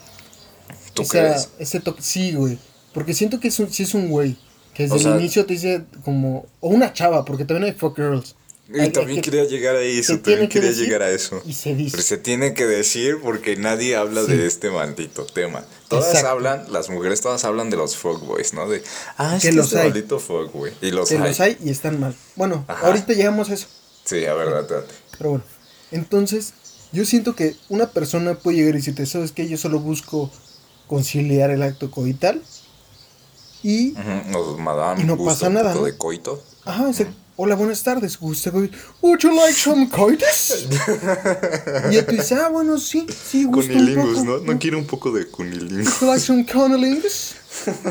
[0.94, 1.50] ¿Tú esa- crees?
[1.60, 2.02] Ese toque.
[2.02, 2.58] Sí, güey.
[2.94, 4.38] Porque siento que es un, sí es un güey.
[4.74, 6.46] Que desde O el sea- inicio te dice como...
[6.60, 8.36] O una chava, porque también hay fuck girls.
[8.74, 11.42] Y Hay- también que- quería llegar a eso, también que quería llegar a eso.
[11.46, 11.92] Y se dice.
[11.92, 14.32] Pero se tiene que decir porque nadie habla Sí.
[14.36, 15.66] de este maldito tema.
[15.90, 16.30] Todas Exacto.
[16.30, 18.68] hablan, las mujeres todas hablan de los fuckboys, ¿no?
[18.70, 18.82] De,
[19.18, 19.90] ah, es Que que, los este hay.
[19.90, 20.72] maldito fuckboy.
[20.82, 21.22] Y los que hay.
[21.22, 22.16] los hay y están mal.
[22.36, 22.88] Bueno, Ajá.
[22.88, 23.68] ahorita llegamos a eso.
[24.06, 24.94] Sí, a ver, date, date.
[25.18, 25.46] Pero bueno,
[25.92, 26.54] entonces
[26.92, 29.48] yo siento que una persona puede llegar y decirte, ¿sabes qué?
[29.48, 30.30] Yo solo busco
[30.88, 32.42] conciliar el acto coital.
[33.64, 35.92] Y, Ujú, Nos, madame, Y no pasa un nada, poco ¿no?
[35.92, 36.44] de coito.
[36.66, 36.92] ajá,
[37.38, 38.52] hola, buenas tardes, ¿gusta?
[38.52, 40.68] Would you like some coitus?
[41.92, 44.26] y tú dices, ah, bueno, sí, sí, gusta un Cunilingus, poco.
[44.26, 44.40] ¿no?
[44.54, 45.88] No quiero un poco de cunilingus.
[45.88, 47.36] Would you like some cunnilingus?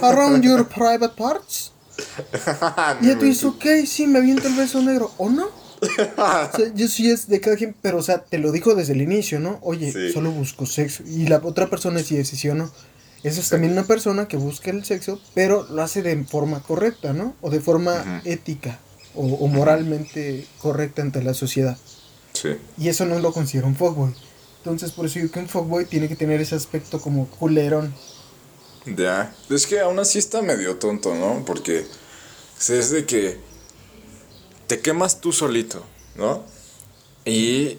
[0.02, 1.72] Around your private parts?
[3.00, 5.48] Y tú dices, ok, sí, me aviento el beso negro, ¿o no?
[6.16, 8.92] O sea, yo sí es de cada quien, pero o sea, te lo dijo desde
[8.92, 9.58] el inicio, ¿no?
[9.62, 10.12] Oye, Sí.
[10.12, 11.02] solo busco sexo.
[11.06, 12.70] Y la otra persona si sí o no.
[13.22, 17.12] Esa es también una persona que busca el sexo, pero lo hace de forma correcta,
[17.12, 17.36] ¿no?
[17.40, 18.80] O de forma ética
[19.14, 21.76] o, o moralmente correcta ante la sociedad.
[22.32, 22.56] Sí.
[22.78, 24.12] Y eso no lo considero un fuckboy.
[24.58, 27.94] Entonces, por eso digo que un fuckboy tiene que tener ese aspecto como culerón.
[28.86, 29.34] Ya.
[29.50, 31.44] Es que aún así está medio tonto, ¿no?
[31.44, 31.84] Porque
[32.68, 33.38] es de que
[34.72, 35.84] te quemas tú solito,
[36.16, 36.42] ¿no?
[37.26, 37.76] Y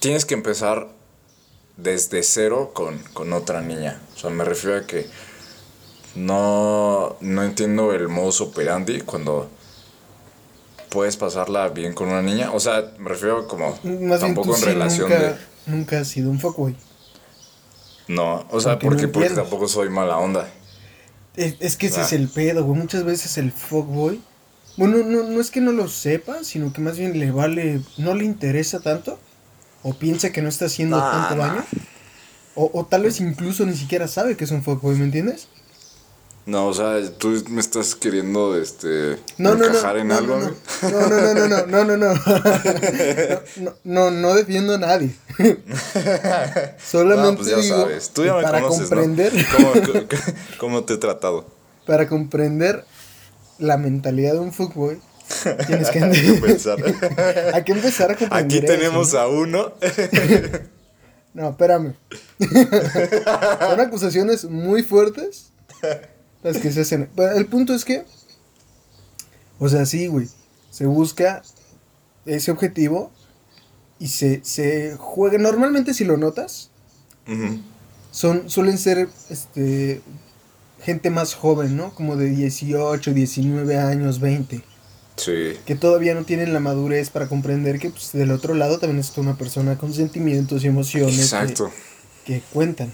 [0.00, 0.88] tienes que empezar
[1.76, 4.00] desde cero con, con otra niña.
[4.16, 5.06] O sea, me refiero a que
[6.16, 9.48] no, no entiendo el modus operandi cuando
[10.88, 12.50] puedes pasarla bien con una niña.
[12.50, 15.36] O sea, me refiero como Más bien tampoco tú en sí relación nunca, de...
[15.66, 16.74] nunca has sido un fuckboy.
[18.08, 20.48] No, o sea, Porque no porque, porque tampoco soy mala onda.
[21.36, 22.04] Es, es que ese Ah.
[22.06, 22.76] es el pedo, güey.
[22.76, 24.20] Muchas veces el fuckboy.
[24.76, 27.80] Bueno, no, no es que no lo sepa, sino que más bien le vale.
[27.98, 29.18] No le interesa tanto.
[29.82, 31.48] O piensa que no está haciendo Ah, tanto no.
[31.48, 31.64] daño.
[32.54, 35.48] O, o tal vez incluso ni siquiera sabe que es un fuckboy, ¿me entiendes?
[36.46, 39.64] No, o sea, tú me estás queriendo este No, no, no.
[39.66, 40.36] encajar en algo.
[40.38, 40.54] no, ¿no?
[40.90, 42.14] no, no, no, no, no, no,
[43.84, 44.34] no, no.
[44.34, 45.14] Defiendo a nadie.
[46.86, 48.10] Solamente pues ya digo sabes.
[48.10, 49.42] Tú ya me para conoces, comprender, ¿no?
[49.56, 50.06] ¿Cómo, cómo-
[50.58, 51.46] cómo te he tratado?
[51.86, 52.82] para comprender
[53.58, 55.00] la mentalidad de un fuckboy,
[55.66, 56.78] tienes que, que pensar.
[57.54, 58.58] Hay que empezar a comprender.
[58.58, 59.72] Aquí tenemos a uno.
[61.34, 61.94] No, espérame.
[62.38, 65.50] Son acusaciones muy fuertes,
[66.44, 67.10] Las que se hacen.
[67.16, 68.04] Pero el punto es que.
[69.58, 70.28] O sea, sí, güey.
[70.70, 71.42] Se busca
[72.24, 73.10] ese objetivo
[73.98, 75.38] y se, se juega.
[75.38, 76.70] Normalmente, si lo notas,
[78.12, 80.02] son, suelen ser este,
[80.84, 81.94] gente más joven, ¿no?
[81.94, 84.62] Como de 18, 19 años, 20.
[85.16, 85.52] Sí.
[85.64, 89.20] Que todavía no tienen la madurez para comprender que pues, del otro lado también está
[89.20, 91.70] una persona con sentimientos y emociones Exacto.
[92.24, 92.92] que, cuentan.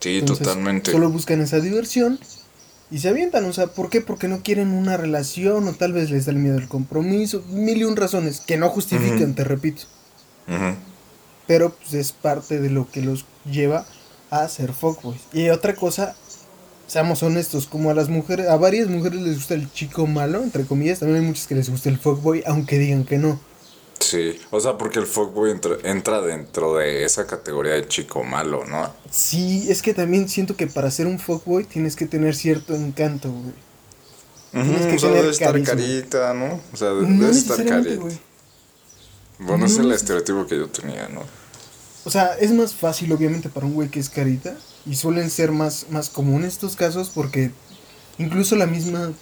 [0.00, 0.92] Sí, Entonces, totalmente.
[0.92, 2.18] Solo buscan esa diversión
[2.90, 3.44] y se avientan.
[3.46, 4.00] O sea, ¿por qué?
[4.00, 7.42] Porque no quieren una relación o tal vez les da el miedo al compromiso.
[7.48, 9.82] Mil y un razones que no justifican, te repito.
[10.48, 10.74] Ujú.
[11.46, 13.86] Pero pues es parte de lo que los lleva
[14.30, 15.20] a ser fuckboys.
[15.32, 16.14] Y otra cosa,
[16.88, 20.64] seamos honestos, como a las mujeres, a varias mujeres les gusta el chico malo, entre
[20.64, 23.38] comillas, también hay muchas que les gusta el fuckboy, aunque digan que no.
[24.00, 28.64] Sí, o sea, porque el fuckboy entra, entra dentro de esa categoría de chico malo,
[28.64, 28.92] ¿no?
[29.10, 33.30] Sí, es que también siento que para ser un fuckboy tienes que tener cierto encanto,
[33.30, 33.52] güey.
[34.52, 35.74] Tienes que o sea, debe estar carisma.
[35.74, 36.60] carita, ¿no?
[36.72, 38.04] O sea, No debe estar carita.
[39.40, 41.22] Bueno, es No el neces- estereotipo que yo tenía, ¿no?
[42.04, 45.52] O sea, es más fácil obviamente para un güey que es carita y suelen ser
[45.52, 47.50] más, más comunes estos casos porque
[48.18, 49.12] incluso la misma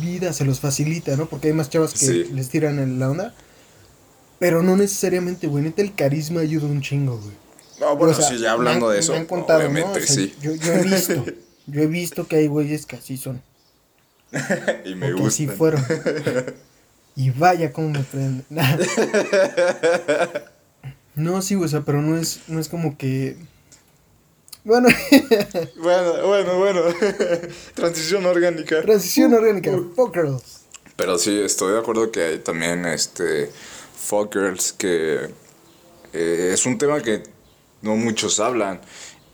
[0.00, 1.26] vida se los facilita, ¿no?
[1.26, 2.24] Porque hay más chavas que Sí.
[2.32, 3.34] les tiran en la onda.
[4.38, 5.64] Pero no necesariamente, güey.
[5.64, 7.34] Neta, el carisma ayuda un chingo, güey.
[7.80, 9.66] No, bueno, O sea, sí, ya hablando han- de eso, me han contado, ¿no?
[9.70, 10.34] obviamente, O sea, sí.
[10.42, 11.24] Yo, yo he visto,
[11.66, 13.42] yo he visto que hay güeyes que así son.
[14.84, 15.56] y me que así gusta.
[15.58, 15.84] fueron.
[17.16, 18.42] Y vaya cómo me prende.
[21.14, 23.36] no, sí, güey, o sea, pero no es, no es como que.
[24.64, 24.88] Bueno,
[25.76, 26.80] Bueno, bueno, bueno.
[27.74, 28.80] Transición orgánica.
[28.82, 30.60] transición orgánica, fuck girls.
[30.96, 33.50] Pero sí, estoy de acuerdo que hay también este
[33.96, 35.28] fuck girls que
[36.12, 37.24] eh, es un tema que
[37.82, 38.80] no muchos hablan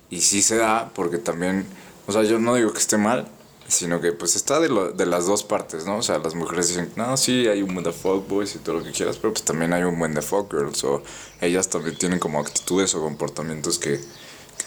[0.09, 1.64] y sí se da porque también,
[2.07, 3.29] o sea, yo no digo que esté mal,
[3.69, 5.99] sino que pues está de, lo- de las dos partes, ¿no?
[5.99, 8.85] O sea, las mujeres dicen, no, sí, hay un buen de fuckboys y todo lo
[8.85, 11.03] que quieras, pero pues también hay un buen de fuck girls o
[11.40, 14.01] ellas también tienen como actitudes o comportamientos que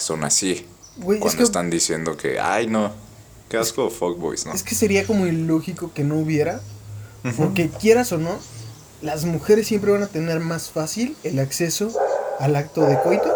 [0.03, 0.51] son así.
[0.97, 2.91] Es cuando que- están diciendo que, ay, no,
[3.49, 4.53] qué asco fuckboys, ¿no?
[4.53, 6.61] Es que sería como ilógico que no hubiera.
[7.37, 8.37] Porque quieras o no,
[9.01, 11.89] las mujeres siempre van a tener más fácil el acceso
[12.39, 13.33] al acto de coito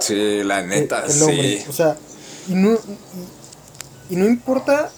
[0.00, 1.58] Sí, la neta, el hombre.
[1.58, 1.64] sí.
[1.68, 1.96] O sea,
[2.48, 2.78] y no,
[4.08, 4.90] y, no importa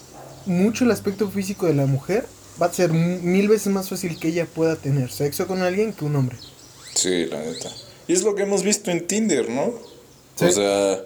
[0.46, 2.26] mucho el aspecto físico de la mujer,
[2.62, 6.04] va a ser mil veces más fácil que ella pueda tener sexo con alguien que
[6.04, 6.36] un hombre.
[6.94, 7.70] Sí, la neta.
[8.06, 9.72] Y es lo que hemos visto en Tinder, ¿no?
[10.36, 10.44] Sí.
[10.44, 11.00] O sea,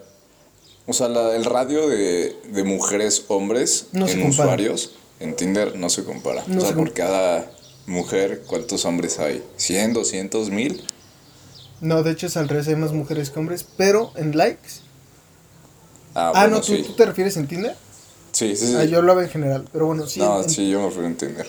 [0.86, 5.88] o sea la- el radio de, de mujeres, hombres No en usuarios en Tinder no
[5.88, 6.42] se compara.
[6.48, 7.50] No o sea, se por cada
[7.86, 9.42] mujer, ¿cuántos hombres hay?
[9.58, 10.82] ¿100, 200, 1000?
[11.80, 14.68] No, de hecho es al revés, hay más mujeres que hombres, pero en likes.
[16.14, 16.82] Ah, Ah, bueno, no, ¿tú, sí.
[16.82, 17.76] tú te refieres en Tinder?
[18.32, 18.74] Sí, sí, sí.
[18.76, 20.20] Ah, yo hablaba en general, pero bueno, sí.
[20.20, 21.48] no, en- sí, yo me fui en Tinder.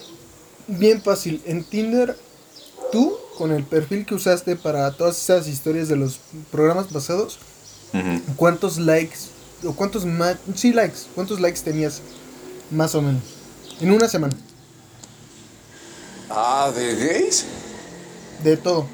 [0.67, 1.41] Bien fácil.
[1.45, 2.15] En Tinder,
[2.91, 6.19] tú, con el perfil que usaste para todas esas historias de los
[6.51, 7.39] programas pasados,
[8.35, 9.17] ¿cuántos likes,
[9.65, 12.01] o cuántos más, sí, likes, cuántos likes tenías
[12.71, 13.21] más o menos?
[13.79, 14.35] En una semana,
[16.29, 17.45] Ah, ¿de gays?
[18.43, 18.87] de todo.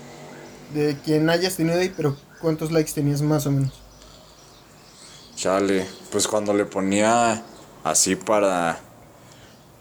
[0.74, 3.72] De quien hayas tenido ahí, pero ¿cuántos likes tenías más o menos?
[5.36, 7.44] Chale, pues cuando le ponía
[7.84, 8.80] así para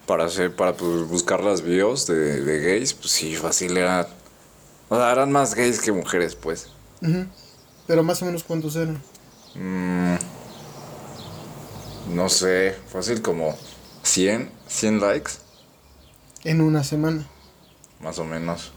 [0.07, 4.09] para hacer para pues, buscar las videos de, de gays, pues sí, fácil era
[4.89, 6.69] o sea, eran más gays que mujeres, pues.
[7.03, 7.27] Ujú.
[7.89, 9.03] Pero más o menos cuántos eran.
[9.57, 10.15] Mm,
[12.15, 13.57] no sé, fácil como
[14.03, 15.33] 100, 100 likes,
[16.45, 17.27] En una semana.
[18.01, 18.71] más o menos.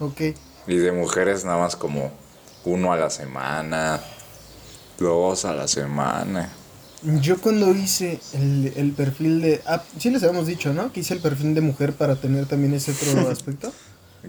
[0.00, 0.20] Ok.
[0.66, 2.10] Y de mujeres nada más como
[2.64, 4.00] uno a la semana,
[4.98, 6.50] dos a la semana.
[7.02, 9.62] Yo cuando hice el, el perfil de...
[9.66, 10.92] Ah, sí les habíamos dicho, ¿no?
[10.92, 13.72] Que hice el perfil de mujer para tener también ese otro aspecto.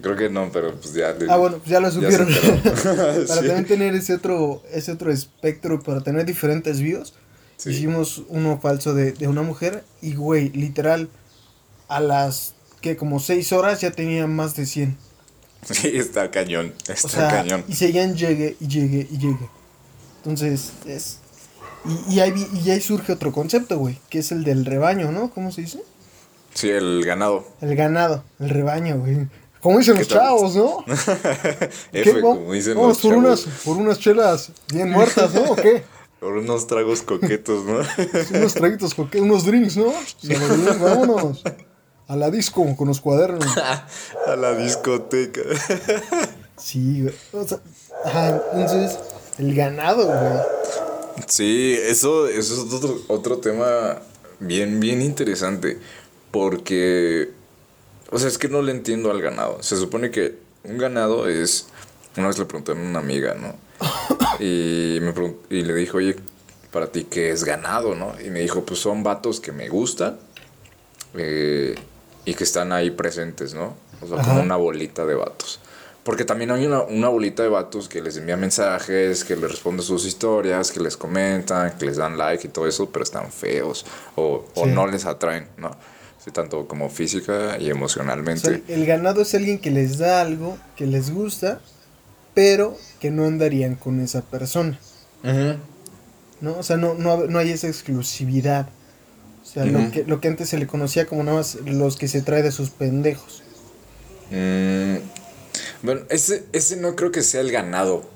[0.02, 1.14] Creo que no, pero pues ya.
[1.14, 2.28] le- Ah, bueno, pues ya lo supieron.
[2.64, 3.28] para Sí.
[3.28, 7.14] también tener ese otro, ese otro espectro, para tener diferentes views,
[7.58, 7.72] Sí.
[7.72, 11.10] hicimos uno falso de, de una mujer y, güey, literal,
[11.88, 14.98] a las que como 6 horas ya tenía más de 100.
[15.72, 17.64] Sí, está cañón, está O sea, cañón.
[17.68, 19.50] y seguían llegue y llegue y llegue.
[20.18, 21.20] Entonces, es...
[22.08, 22.34] Y, y, ahí,
[22.64, 25.30] y ahí surge otro concepto, güey, que es el del rebaño, ¿no?
[25.32, 25.82] ¿Cómo se dice?
[26.54, 27.48] Sí, el ganado.
[27.62, 29.28] El ganado, el rebaño, güey.
[29.68, 30.20] Como dicen los tal?
[30.20, 30.86] chavos, ¿no?
[31.92, 33.26] F, como dicen Vamos los por chavos.
[33.26, 35.42] unas, por unas chelas bien muertas, ¿no?
[35.42, 35.84] ¿O qué?
[36.22, 37.82] Por unos tragos coquetos, ¿no?
[38.38, 39.94] unos traguitos, qué, unos drinks, ¿no?
[40.80, 41.44] Vámonos.
[42.08, 43.46] A la disco con los cuadernos.
[44.26, 45.42] A la discoteca.
[46.56, 47.14] Sí, güey.
[47.34, 47.60] O sea,
[48.06, 48.98] ajá, entonces,
[49.38, 51.26] el ganado, güey.
[51.28, 54.00] Sí, eso, eso es otro, otro tema
[54.40, 55.78] bien, bien interesante.
[56.32, 57.32] Porque,
[58.12, 59.62] o sea, es que no le entiendo al ganado.
[59.62, 61.68] Se supone que un ganado es,
[62.16, 63.56] una vez le pregunté a una amiga, ¿no?
[64.40, 65.14] Y, me
[65.50, 66.16] y le dijo, oye,
[66.72, 68.14] para ti, ¿qué es ganado, no?
[68.24, 70.20] Y me dijo, pues son vatos que me gustan
[71.16, 71.76] eh,
[72.24, 73.76] y que están ahí presentes, ¿no?
[74.02, 75.60] O sea, como una bolita de vatos.
[76.04, 79.82] Porque también hay una, una bolita de vatos que les envía mensajes, que les responde
[79.82, 83.86] sus historias, que les comentan, que les dan like y todo eso, pero están feos
[84.16, 85.72] o, o no les atraen, ¿no?
[86.28, 87.72] Sí, tanto como física y
[88.34, 88.64] O sea, emocionalmente.
[88.68, 91.62] el ganado es alguien que les da algo, que les gusta,
[92.34, 94.80] pero que no andarían con esa persona.
[96.42, 96.58] ¿no?
[96.58, 98.70] O sea, no, no, no hay esa exclusividad.
[99.42, 102.08] O sea, lo, que, lo que antes se le conocía como nada más los que
[102.08, 103.44] se trae de sus pendejos.
[104.30, 104.98] Mm,
[105.84, 108.10] bueno, ese, ese no creo que sea el ganado.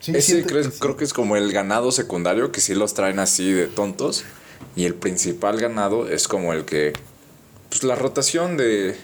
[0.00, 0.78] Sí, Ese creo, que sí.
[0.78, 4.24] creo que es como el ganado secundario, que sí los traen así de tontos.
[4.76, 6.92] Y el principal ganado es como el que.
[7.68, 8.96] Pues la rotación de.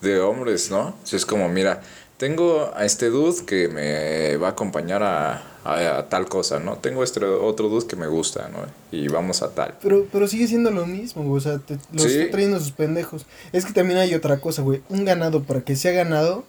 [0.00, 0.88] de hombres, ¿no?
[0.88, 1.82] O sea, es como, mira,
[2.18, 6.76] tengo a este dude que me va a acompañar a, a- a tal cosa, ¿no?
[6.76, 8.58] Tengo este otro dude que me gusta, ¿no?
[8.92, 9.74] Y vamos a tal.
[9.82, 11.38] Pero, pero sigue siendo lo mismo, güey.
[11.38, 12.18] O sea, te, los Sí.
[12.18, 13.26] está trayendo sus pendejos.
[13.52, 14.82] Es que también hay otra cosa, güey.
[14.88, 16.44] Un ganado, para que sea ganado,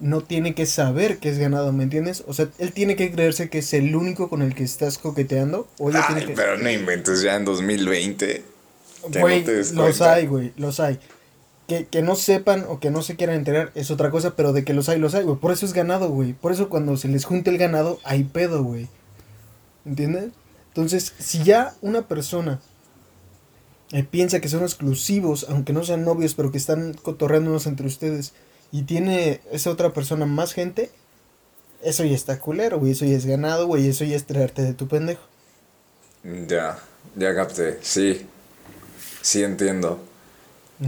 [0.00, 2.24] no tiene que saber que es ganado, ¿me entiendes?
[2.26, 5.68] O sea, él tiene que creerse que es el único con el que estás coqueteando.
[5.78, 6.34] O ella Ay, tiene que.
[6.34, 8.44] pero no inventes ya en 2020.
[9.12, 10.98] que Güey, no los hay, güey, los hay.
[11.68, 14.64] Que, que no sepan o que no se quieran enterar es otra cosa, pero de
[14.64, 15.38] que los hay, los hay, güey.
[15.38, 16.34] Por eso es ganado, güey.
[16.34, 18.88] Por eso cuando se les junte el ganado, hay pedo, güey.
[19.86, 20.30] ¿Entiendes?
[20.68, 22.60] Entonces, si ya una persona
[23.92, 28.32] eh, piensa que son exclusivos, aunque no sean novios, pero que están cotorreándonos entre ustedes,
[28.74, 30.90] y tiene esa otra persona más gente,
[31.80, 32.90] eso ya está culero, güey.
[32.90, 33.86] Eso ya es ganado, güey.
[33.86, 35.22] Eso ya es traerte de tu pendejo.
[36.48, 36.80] Ya,
[37.14, 38.26] ya capté, sí.
[39.22, 40.00] Sí entiendo.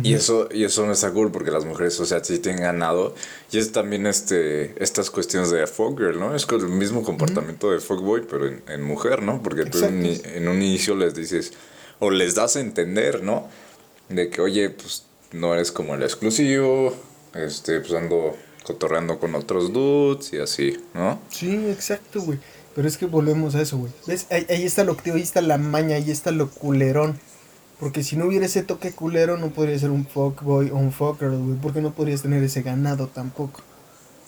[0.02, 3.14] Y eso, y eso no está cool porque las mujeres, o sea, sí tienen ganado.
[3.52, 6.34] Y es también este, estas cuestiones de fuckgirl, ¿no?
[6.34, 9.40] Es con el mismo comportamiento de fuckboy, pero en, en mujer, ¿no?
[9.44, 11.52] Porque tú en, en un inicio les dices,
[12.00, 13.48] o les das a entender, ¿no?
[14.08, 16.92] De que, oye, pues no eres como el exclusivo,
[17.34, 21.20] este, pues ando cotorreando con otros dudes y así, ¿no?
[21.30, 22.38] Sí, exacto, güey.
[22.74, 23.92] Pero es que volvemos a eso, güey.
[24.06, 24.26] ¿Ves?
[24.30, 27.18] Ahí, ahí está lo activo, ahí está la maña, ahí está lo culerón.
[27.80, 31.30] Porque si no hubiera ese toque culero, no podría ser un fuckboy o un fucker,
[31.30, 31.58] güey.
[31.60, 33.60] Porque no podrías tener ese ganado tampoco.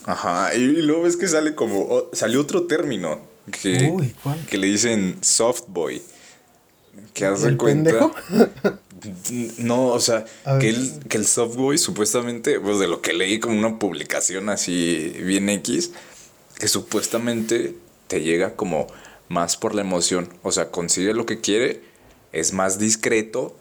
[0.04, 3.18] Ajá, y, y luego ves que sale como, o- salió otro término
[3.60, 4.38] que, Uy, ¿cuál?
[4.46, 6.00] que le dicen soft boy.
[7.12, 7.90] Que hace ¿El cuenta.
[7.90, 8.14] pendejo?
[9.58, 10.24] No, o sea,
[10.60, 14.48] que el, que el soft boy supuestamente, pues de lo que leí como una publicación
[14.48, 15.92] así bien X,
[16.58, 17.74] que supuestamente
[18.06, 18.86] te llega como
[19.28, 20.28] más por la emoción.
[20.42, 21.82] O sea, consigue lo que quiere,
[22.32, 23.56] es más discreto,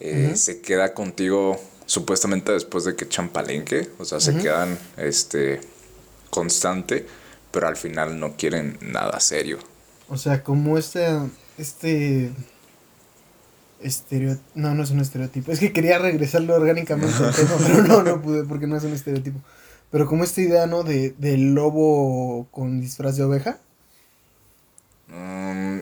[0.00, 5.60] eh, se queda contigo supuestamente después de que echan palenque, o sea, se quedan este
[6.30, 7.06] constante,
[7.50, 9.58] pero al final no quieren nada serio.
[10.08, 11.06] O sea, como este.
[11.58, 12.32] Este.
[13.82, 14.38] Estereo...
[14.54, 15.52] No, no es un estereotipo.
[15.52, 18.92] Es que quería regresarlo orgánicamente al tema, pero no, no pude porque no es un
[18.92, 19.40] estereotipo.
[19.90, 20.82] Pero como esta idea, ¿no?
[20.84, 23.58] De, del lobo con disfraz de oveja.
[25.08, 25.80] Mm,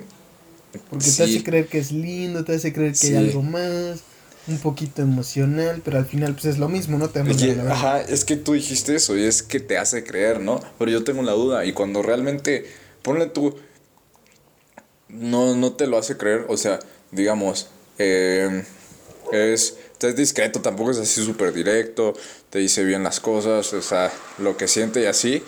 [0.88, 1.16] Porque sí.
[1.16, 3.14] te hace creer que es lindo, te hace creer que Sí.
[3.14, 4.00] hay algo más,
[4.48, 7.08] un poquito emocional, pero al final pues es lo mismo, ¿no?
[7.10, 10.40] Te Es que, ajá, es que tú dijiste eso y es que te hace creer,
[10.40, 10.60] ¿no?
[10.78, 12.64] Pero yo tengo la duda y cuando realmente,
[13.02, 13.54] ponle tú,
[15.08, 16.80] no, no te lo hace creer, o sea,
[17.12, 17.68] digamos,
[18.02, 18.64] eh,
[19.30, 22.14] es, es discreto, tampoco es así súper directo,
[22.48, 25.44] te dice bien las cosas, o sea, lo que siente y así,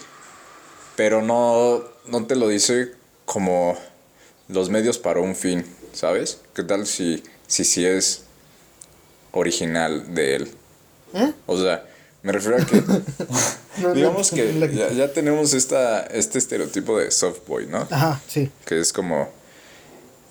[0.94, 2.92] pero no, no te lo dice
[3.24, 3.78] como
[4.48, 6.40] los medios para un fin, ¿sabes?
[6.54, 8.24] ¿Qué tal si, si, si es
[9.30, 10.50] original de él?
[11.14, 11.32] ¿Eh?
[11.46, 11.86] O sea,
[12.22, 12.82] me refiero a que,
[13.94, 17.88] digamos que ya tenemos esta, este estereotipo de soft boy, ¿no?
[17.90, 18.50] Ajá, sí.
[18.66, 19.30] Que es como,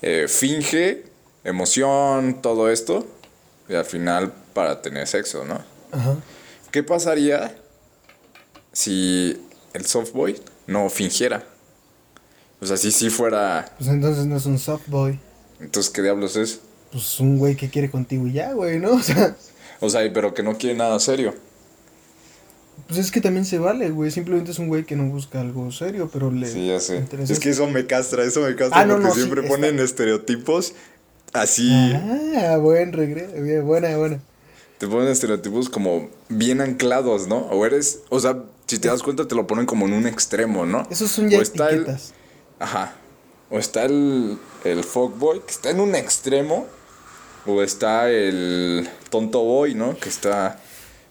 [0.02, 1.10] eh, finge
[1.44, 3.06] emoción, todo esto,
[3.68, 5.60] y al final para tener sexo, ¿no?
[5.92, 6.16] Ajá.
[6.70, 7.54] ¿Qué pasaría
[8.72, 9.40] si
[9.74, 11.44] el soft boy no fingiera?
[12.60, 15.18] O sea, si sí fuera, Pues entonces no es un soft boy.
[15.60, 16.60] entonces, ¿qué diablos es?
[16.92, 18.92] Pues un güey que quiere contigo y ya, güey, ¿no?
[18.96, 19.36] O sea,
[19.80, 21.34] O sea, pero que no quiere nada serio.
[22.86, 24.10] pues es que también se vale, güey.
[24.12, 26.46] Simplemente es un güey que no busca algo serio, pero le.
[26.46, 26.96] Sí, ya sé.
[26.98, 29.52] interesa Es que eso me castra, eso me castra Ah, porque no, sí, siempre está-
[29.52, 30.74] ponen estereotipos
[31.32, 31.70] así.
[32.36, 33.32] Ah, buen regreso.
[33.42, 34.20] Bien, buena, buena.
[34.78, 37.38] Te ponen estereotipos como bien anclados, ¿no?
[37.48, 40.66] O eres, o sea, si te das cuenta te lo ponen como en un extremo,
[40.66, 40.86] ¿no?
[40.90, 42.12] Esos son ya O está el- etiquetas.
[42.58, 42.94] Ajá.
[43.50, 46.66] o está el, el fuckboy, que está en un extremo,
[47.46, 49.96] o está el tonto boy, ¿no?
[49.98, 50.58] Que está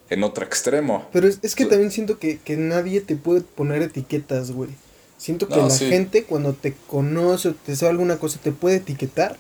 [0.09, 1.07] en otro extremo.
[1.13, 4.69] Pero es, es que también siento que, que nadie te puede poner etiquetas, güey.
[5.17, 5.87] Siento que No, la sí.
[5.87, 9.37] gente cuando te conoce o te sabe alguna cosa te puede etiquetar,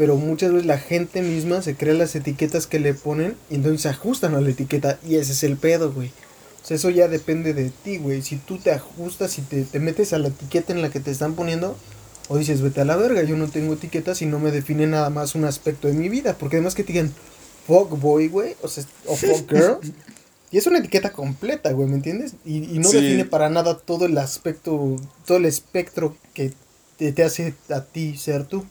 [0.00, 3.82] pero muchas veces la gente misma se crea las etiquetas que le ponen y entonces
[3.82, 6.08] se ajustan a la etiqueta y ese es el pedo, güey.
[6.08, 8.22] O sea, eso ya depende de ti, güey.
[8.22, 11.10] Si tú te ajustas y te, te metes a la etiqueta en la que te
[11.10, 11.76] están poniendo,
[12.30, 15.10] o dices, vete a la verga, yo no tengo etiquetas y no me define nada
[15.10, 16.34] más un aspecto de mi vida.
[16.38, 17.12] Porque además que te digan
[17.66, 19.80] fuck boy, güey, o, sea, o fuck girl.
[20.50, 22.36] Y es una etiqueta completa, güey, ¿me entiendes?
[22.46, 22.96] Y, y no Sí.
[23.02, 26.54] define para nada todo el aspecto, todo el espectro que
[26.96, 28.64] te, te hace a ti ser tú.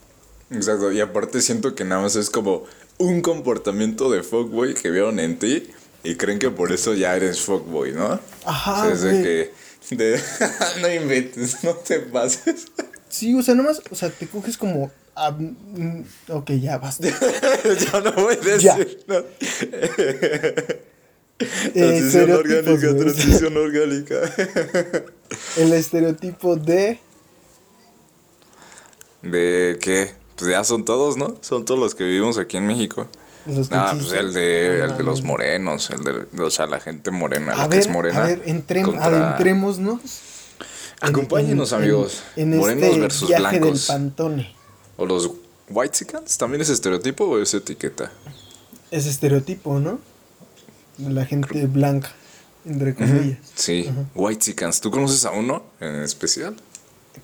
[0.52, 2.66] Exacto, y aparte siento que nada más es como
[2.98, 5.70] un comportamiento de fuckboy que vieron en ti
[6.04, 8.20] y creen que por eso ya eres fuckboy, ¿no?
[8.46, 9.52] Ajá, o sea, es de
[9.90, 9.96] que...
[9.96, 10.22] de-
[10.82, 12.66] no inventes, no te pases.
[13.10, 14.92] Sí, o sea, nomás, o sea, te coges como...
[15.40, 17.08] mm, ok, ya, basta.
[17.92, 18.78] Yo no voy a Ya.
[18.78, 19.06] decir.
[21.42, 24.16] Eh, Transición orgánica, transición orgánica.
[25.58, 27.00] El estereotipo de...
[29.22, 30.12] ¿De qué?
[30.39, 31.36] Pues ya son todos, ¿no?
[31.41, 33.08] Son todos los que vivimos aquí en México.
[33.45, 37.12] Los Ah, pues el de, el de los morenos, el de, o sea, la gente
[37.12, 38.23] morena, A la que es morena.
[38.23, 39.99] a ver, entrem- contra- adentrémonos.
[41.02, 42.23] en- Acompáñenos, en- amigos.
[42.36, 43.88] En, en morenos este versus viaje blancos.
[43.88, 44.56] del pantone.
[44.97, 45.32] ¿O los
[45.69, 46.38] whitexicans?
[46.38, 48.12] ¿También es estereotipo o es etiqueta?
[48.91, 49.99] Es estereotipo, ¿no?
[50.97, 52.12] La gente blanca,
[52.65, 53.38] entre comillas.
[53.56, 54.04] Sí, Ajá.
[54.15, 54.82] whitexicans.
[54.82, 56.56] ¿Tú conoces a uno en especial?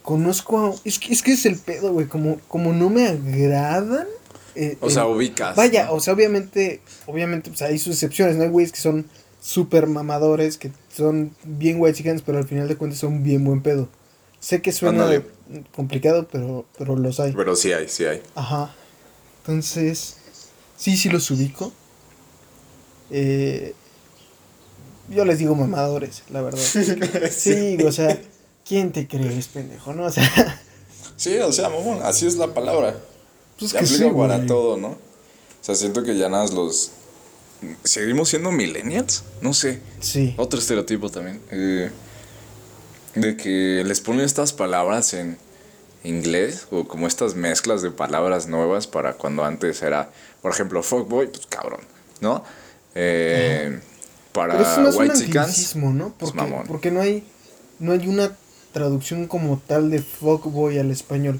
[0.02, 0.76] Conozco a...
[0.84, 2.08] Es que, es que es el pedo, güey.
[2.08, 4.08] Como, como no me agradan...
[4.56, 5.56] eh, O sea, ubicas.
[5.56, 8.44] Vaya, o sea, obviamente, obviamente, pues hay sus excepciones, ¿no?
[8.44, 9.06] Hay güeyes que son
[9.42, 13.62] súper mamadores, que son bien white chickens, pero al final de cuentas son bien buen
[13.62, 13.90] pedo.
[14.40, 15.08] Sé que suena
[15.76, 17.32] complicado, pero, pero los hay.
[17.32, 18.22] Pero sí hay, sí hay.
[18.36, 18.76] Ajá.
[19.42, 20.18] Entonces,
[20.78, 21.72] sí, sí los ubico.
[23.12, 23.74] Eh,
[25.10, 26.60] yo les digo mamadores, la verdad.
[27.32, 28.20] Sí, o sea,
[28.66, 29.94] ¿quién te crees, pendejo?
[29.94, 30.62] No, o sea,
[31.18, 32.98] Sí, o sea, mamón, así es la palabra.
[33.58, 34.48] pues Se que aplica sí, para güey.
[34.48, 34.88] todo, ¿no?
[34.90, 34.98] O
[35.62, 36.92] sea, siento que ya nada los...
[37.84, 39.24] ¿Seguimos siendo millennials?
[39.42, 39.80] No sé.
[40.02, 40.34] Sí.
[40.38, 41.42] Otro estereotipo también.
[41.52, 41.90] eh,
[43.16, 45.38] de que les ponen estas palabras en
[46.04, 51.28] inglés o como estas mezclas de palabras nuevas para cuando antes era, por ejemplo, fuckboy,
[51.28, 51.80] pues cabrón,
[52.20, 52.44] ¿no?
[52.94, 53.80] Eh,
[54.34, 56.14] para Pero eso no es un white anglicismo, ¿no?
[56.18, 56.68] pues Porque, mamón.
[56.68, 57.24] porque no hay
[57.80, 58.36] no hay una
[58.76, 61.40] traducción como tal de fuckboy al español.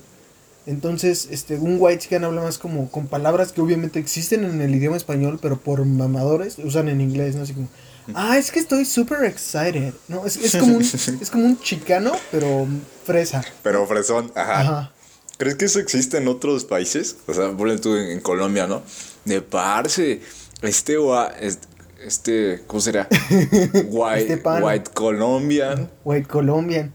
[0.66, 4.74] Entonces, este, un white chicken habla más como con palabras que obviamente existen en el
[4.74, 7.44] idioma español, pero por mamadores usan en inglés, ¿no?
[7.44, 7.68] Así como,
[8.14, 9.94] ah, es que estoy super excited.
[10.08, 10.82] No, es, es como un,
[11.22, 12.66] es como un chicano, pero
[13.04, 13.44] fresa.
[13.62, 14.62] Pero fresón, ajá.
[14.62, 14.92] Ajá.
[15.38, 17.18] ¿Crees que eso existe en otros países?
[17.28, 18.82] O sea, ponle tú en, en Colombia, ¿no?
[19.26, 20.22] De parce,
[20.62, 20.96] este,
[21.42, 21.68] este,
[22.00, 23.10] este ¿cómo será?
[23.90, 25.92] White, Este white Colombian.
[26.06, 26.94] White Colombian.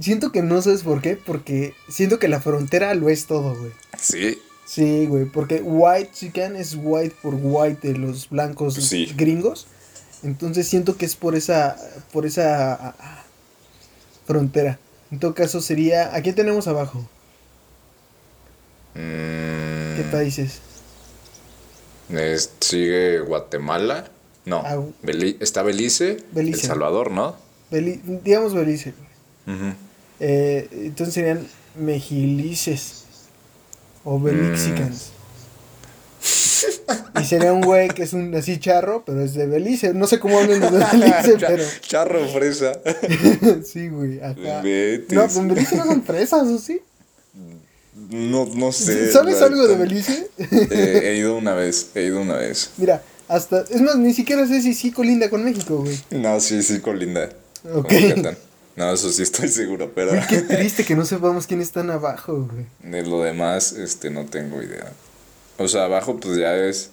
[0.00, 3.72] Siento que no sabes por qué, porque siento que la frontera lo es todo, güey.
[4.00, 9.06] Sí, Sí, güey, porque white chicken es white por white de los blancos Sí.
[9.16, 9.68] gringos.
[10.24, 11.76] Entonces siento que es por esa
[12.12, 13.24] por esa ah, ah,
[14.26, 14.78] frontera.
[15.12, 17.08] En todo caso sería, ¿a quién tenemos abajo?
[18.94, 20.60] Mm, ¿Qué países?
[22.10, 24.10] es- sigue Guatemala.
[24.46, 26.60] No, Ah, Beli- está Belice, Belice.
[26.62, 27.36] El Salvador, ¿no?
[27.70, 28.94] Beli- digamos Belice.
[29.46, 29.74] Ujú.
[30.20, 31.46] Eh, entonces serían
[31.78, 33.04] mejilices
[34.04, 35.10] o belixicans.
[37.20, 39.94] Y sería un güey que es un así charro, pero es de Belice.
[39.94, 42.72] No sé cómo hablan los de Belice, pero Charro fresa.
[43.64, 44.62] sí, güey, acá.
[45.10, 46.80] No, pues en Belice no son fresas, ¿o sí?
[48.10, 49.10] No, no sé.
[49.10, 49.76] ¿Sabes algo de.
[49.76, 50.28] Belice?
[50.38, 52.70] Eh, he ido una vez, he ido una vez.
[52.76, 53.62] Mira, hasta.
[53.62, 55.98] Es más, ni siquiera sé si sí colinda con México, güey.
[56.10, 57.30] No, sí, sí, colinda.
[57.62, 57.92] con Ok.
[57.92, 58.36] Yucatán.
[58.76, 62.66] No, eso sí estoy seguro, pero qué triste que no sepamos quiénes están abajo, güey.
[62.92, 64.92] de lo demás, este, no tengo idea.
[65.58, 66.90] O sea, abajo pues ya es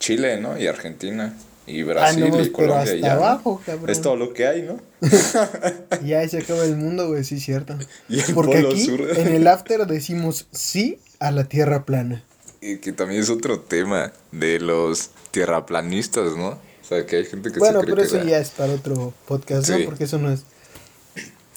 [0.00, 0.58] Chile, ¿no?
[0.58, 1.34] Y Argentina.
[1.66, 3.12] Y Brasil Ah, no, y Colombia hasta y ya.
[3.12, 3.88] abajo, cabrón.
[3.90, 4.80] Es todo lo que hay, ¿no?
[6.04, 7.76] Ya se acaba el mundo, güey, sí, cierto.
[8.08, 9.00] Y el Porque polo aquí, sur.
[9.16, 12.24] en el after, decimos sí a la tierra plana.
[12.60, 16.48] Y que también es otro tema de los tierraplanistas, ¿no?
[16.48, 16.58] O
[16.88, 18.72] sea, que hay gente que Bueno, se cree pero que eso la- ya es para
[18.72, 19.72] otro podcast, Sí.
[19.78, 19.84] ¿no?
[19.84, 20.42] Porque eso no es.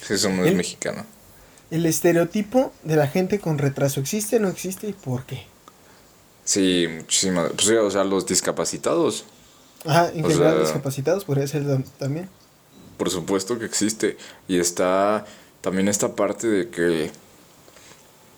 [0.08, 1.04] Eso no es El- mexicano.
[1.70, 5.46] El estereotipo de la gente con retraso existe, no existe y por qué.
[6.44, 7.50] Sí, muchísimas.
[7.52, 9.24] Pues, o sea, los discapacitados.
[9.84, 12.28] Ajá, en general sea- discapacitados podría ser tam- también.
[12.98, 14.16] Por supuesto que existe.
[14.46, 15.24] Y está
[15.62, 17.10] también esta parte de que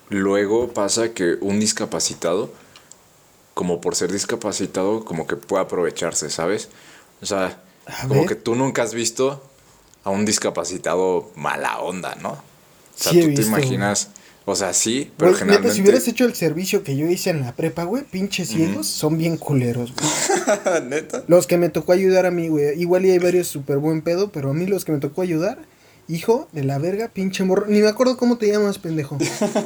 [0.09, 2.51] luego pasa que un discapacitado,
[3.55, 6.69] como por ser discapacitado, como que puede aprovecharse, ¿sabes?
[7.23, 8.29] O sea, A como ver.
[8.29, 9.43] que tú nunca has visto
[10.07, 12.31] a un discapacitado mala onda, ¿no?
[12.31, 12.39] O
[12.95, 13.47] sea, Sí tú te güey.
[13.49, 14.11] imaginas,
[14.45, 15.75] o sea, sí, pero Güey, neta, generalmente...
[15.75, 19.19] si hubieras hecho el servicio que yo hice en la prepa, güey, pinches ciegos son
[19.19, 20.83] bien culeros, güey.
[20.89, 21.25] ¿Neta?
[21.27, 22.81] Los que me tocó ayudar a mí, güey.
[22.81, 25.59] Igual y hay varios súper buen pedo, pero a mí los que me tocó ayudar,
[26.07, 27.67] hijo de la verga, pinche morro.
[27.67, 29.19] Ni me acuerdo cómo te llamas, pendejo.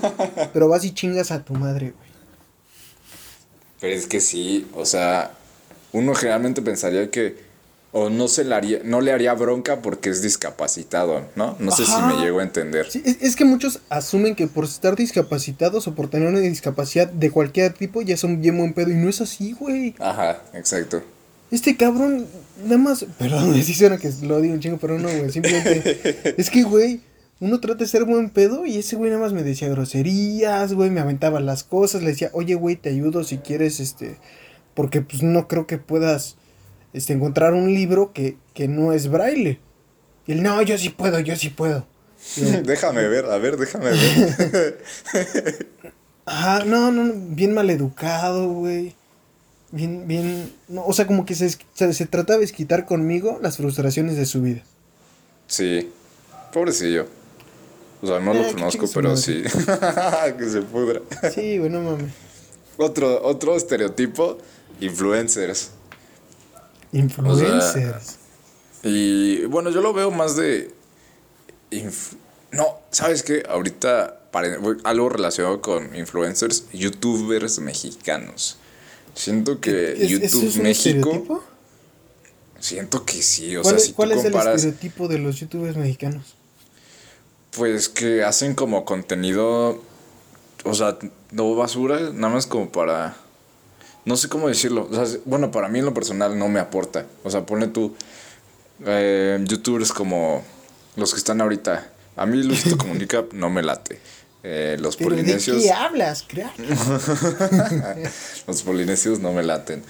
[0.55, 2.11] pero vas y chingas a tu madre, güey.
[3.78, 5.32] Pero es que sí, o sea,
[5.93, 7.49] uno generalmente pensaría que
[7.93, 11.57] o no se le haría, no le haría bronca porque es discapacitado, ¿no?
[11.59, 12.88] No sé si me llego a entender.
[12.88, 17.09] Sí, es, es que muchos asumen que por estar discapacitados o por tener una discapacidad
[17.09, 18.91] de cualquier tipo ya son bien buen pedo.
[18.91, 19.95] Y no es así, güey.
[19.99, 21.03] Ajá, exacto.
[21.51, 22.26] Este cabrón,
[22.62, 23.05] nada más.
[23.18, 25.30] Perdón, me suena que lo digo un chingo, pero no, güey.
[25.32, 26.34] Simplemente.
[26.38, 27.01] es que, güey,
[27.41, 30.91] uno trata de ser buen pedo y ese güey nada más me decía groserías, güey,
[30.91, 32.03] me aventaba las cosas.
[32.03, 34.16] Le decía, oye, güey, te ayudo si quieres, este.
[34.74, 36.36] Porque, pues, no creo que puedas
[36.93, 39.59] este, encontrar un libro que, que no es braille.
[40.26, 41.86] Y él, no, yo sí puedo, yo sí puedo.
[42.36, 44.84] Yo, déjame ver, a ver, déjame ver.
[46.26, 48.95] Ajá, no, no, bien maleducado, güey.
[49.72, 50.53] Bien, bien.
[50.68, 54.26] No, o sea, como que se, se, se trataba de quitar conmigo las frustraciones de
[54.26, 54.62] su vida.
[55.47, 55.91] sí,
[56.53, 57.07] pobrecillo.
[58.03, 59.43] O sea, no Eh, lo que conozco, pero sí.
[60.38, 61.01] que se pudra.
[61.34, 62.12] Sí, güey, no mames.
[62.78, 64.38] Otro, otro estereotipo,
[64.80, 65.72] influencers.
[66.93, 68.16] Influencers.
[68.82, 70.72] Y bueno, yo lo veo más de...
[72.53, 73.43] no, ¿sabes qué?
[73.49, 74.16] Ahorita
[74.84, 78.57] algo relacionado con influencers, youtubers mexicanos.
[79.14, 80.99] Siento que ¿Es- YouTube ¿Eso es un México...
[81.11, 81.45] estereotipo?
[82.61, 85.76] Siento que sí, o ¿Cuál, sea, si cuál tú es el estereotipo de los youtubers
[85.76, 86.34] mexicanos?
[87.57, 89.82] Pues que hacen como contenido,
[90.64, 90.99] o sea,
[91.32, 93.16] no basura, nada más como para...
[94.05, 94.88] No sé cómo decirlo.
[94.90, 97.07] O sea, bueno, para mí en lo personal no me aporta.
[97.24, 97.94] O sea, pone tú
[98.86, 100.42] eh, youtubers como
[100.96, 101.88] los que están ahorita.
[102.16, 104.01] A mí Luisito Comunica no me late.
[104.42, 105.62] Eh, los Pero ¿de polinesios...
[105.62, 106.55] qué hablas, crack?
[108.46, 109.82] los polinesios no me laten.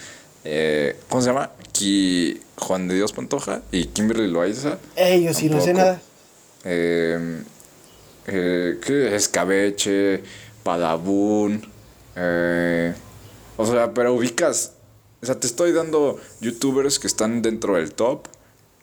[0.44, 1.50] Eh, ¿Cómo se llama?
[1.72, 4.78] Ki- Juan de Dios Pantoja y Kimberly Loaiza.
[4.96, 6.00] Yo sí no sé nada.
[6.64, 7.42] Eh,
[8.26, 9.14] eh, ¿Qué?
[9.14, 10.22] Escabeche,
[10.62, 11.66] Padabun.
[12.16, 12.92] eh,
[13.61, 14.72] o sea, pero ubicas.
[15.22, 18.26] O sea, te estoy dando youtubers que están dentro del top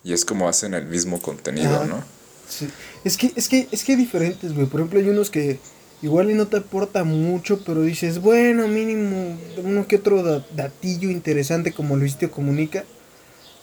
[0.04, 1.86] y es como hacen el mismo contenido, Ajá.
[1.86, 2.04] ¿no?
[2.48, 2.68] Sí.
[3.04, 4.68] Es que, es que, es que hay diferentes, güey.
[4.68, 5.60] Por ejemplo, hay unos que
[6.02, 11.10] igual y no te aporta mucho, pero dices, bueno, mínimo, uno que otro da- datillo
[11.10, 12.86] interesante como Luisito comunica.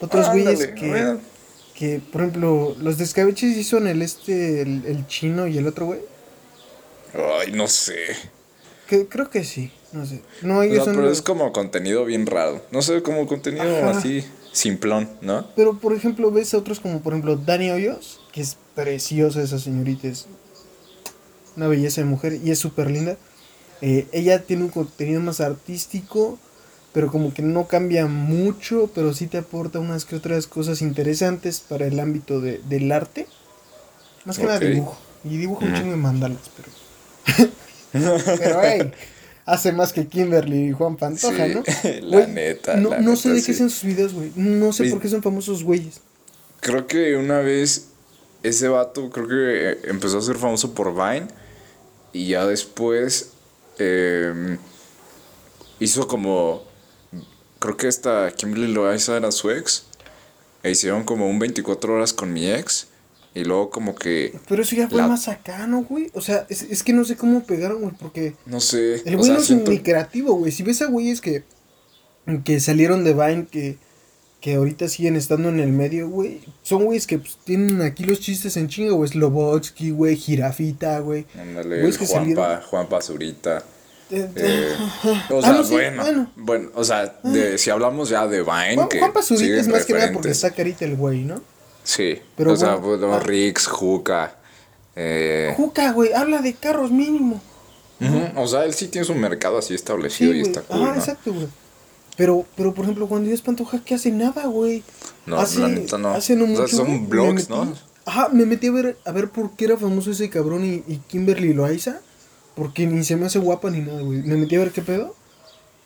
[0.01, 1.17] Otros güeyes que,
[1.73, 5.65] que, por ejemplo, los de escabeches sí son el este, el, el chino y el
[5.67, 6.01] otro güey.
[7.13, 7.95] Ay, no sé.
[8.87, 10.21] Que, creo que sí, no sé.
[10.41, 12.61] No, O ellos sea, son pero los- es como contenido bien raro.
[12.71, 13.97] No sé, como contenido Ajá.
[13.97, 15.47] así, simplón, ¿no?
[15.55, 19.59] Pero, por ejemplo, ves a otros como, por ejemplo, Dani Hoyos, que es preciosa esa
[19.59, 20.27] señorita, es
[21.55, 23.17] una belleza de mujer y es súper linda.
[23.81, 26.37] Eh, ella tiene un contenido más artístico,
[26.93, 31.59] pero como que no cambia mucho, pero sí te aporta unas que otras cosas interesantes
[31.61, 33.27] para el ámbito de, del arte.
[34.25, 34.63] Más que nada Ok.
[34.65, 34.97] dibujo.
[35.23, 35.77] Y dibujo un Ujú.
[35.77, 37.51] chingo de mandalas, pero...
[38.37, 38.91] pero, hey,
[39.45, 41.63] hace más que Kimberly y Juan Pantoja, Sí, ¿no?
[42.17, 43.53] la neta, No, la no sé de qué sí.
[43.53, 44.31] sean sus videos, güey.
[44.35, 46.01] No sé por qué son famosos güeyes.
[46.61, 47.87] Creo que una vez
[48.43, 51.27] ese vato, creo que eh, empezó a ser famoso por Vine
[52.13, 53.31] y ya después
[53.77, 54.57] eh,
[55.79, 56.63] hizo como,
[57.59, 59.85] creo que esta Kimberly Loaiza era su ex
[60.63, 62.87] e hicieron como un 24 horas con mi ex
[63.35, 66.09] y luego como que, Pero eso ya fue La- más acá, ¿no, güey?
[66.13, 69.17] O sea, es, es que no sé cómo pegaron, güey, porque no sé, el o
[69.17, 70.51] güey sea, no es siento- ni creativo, güey.
[70.51, 71.43] Si ves a güeyes que,
[72.43, 73.77] que salieron de Vine, que,
[74.41, 78.19] que ahorita siguen estando en el medio, güey, son güeyes que pues, tienen aquí los
[78.19, 79.09] chistes en chinga, güey.
[79.09, 81.25] Slobotsky, güey, Jirafita, güey.
[81.39, 83.63] Ándale, Juanpa, salieron- Juanpa Zurita.
[84.11, 85.25] Eh, eh, ajá.
[85.31, 86.31] o Ah, sea, no, sí, bueno, bueno.
[86.35, 89.67] bueno, o sea, de, si hablamos ya de Vine, Juan, que Juan Pazurita siguen es
[89.67, 91.41] más que nada porque está carita el güey, ¿no?
[91.85, 93.19] Sí, Pero o sea, bueno, bueno, ah.
[93.19, 94.35] Rix, Juca.
[94.97, 97.41] Eh, Juca, güey, habla de carros mínimo.
[98.35, 100.51] O sea, él sí tiene su mercado así establecido Sí, y güey.
[100.51, 100.95] está cool, ¿no?
[100.95, 101.47] exacto, güey.
[102.17, 104.11] Pero, pero, por ejemplo, Juan Díaz Pantoja, ¿qué hace?
[104.11, 104.83] Nada, güey.
[105.25, 106.09] No, la neta no.
[106.09, 106.75] Hace no O sea, mucho.
[106.77, 107.73] son me blogs, metí- ¿no?
[108.05, 110.97] Ajá, me metí a ver, a ver por qué era famoso ese cabrón y, y
[111.07, 111.99] Kimberly Loaiza.
[112.55, 114.21] Porque ni se me hace guapa ni nada, güey.
[114.23, 115.13] Me metí a ver qué pedo.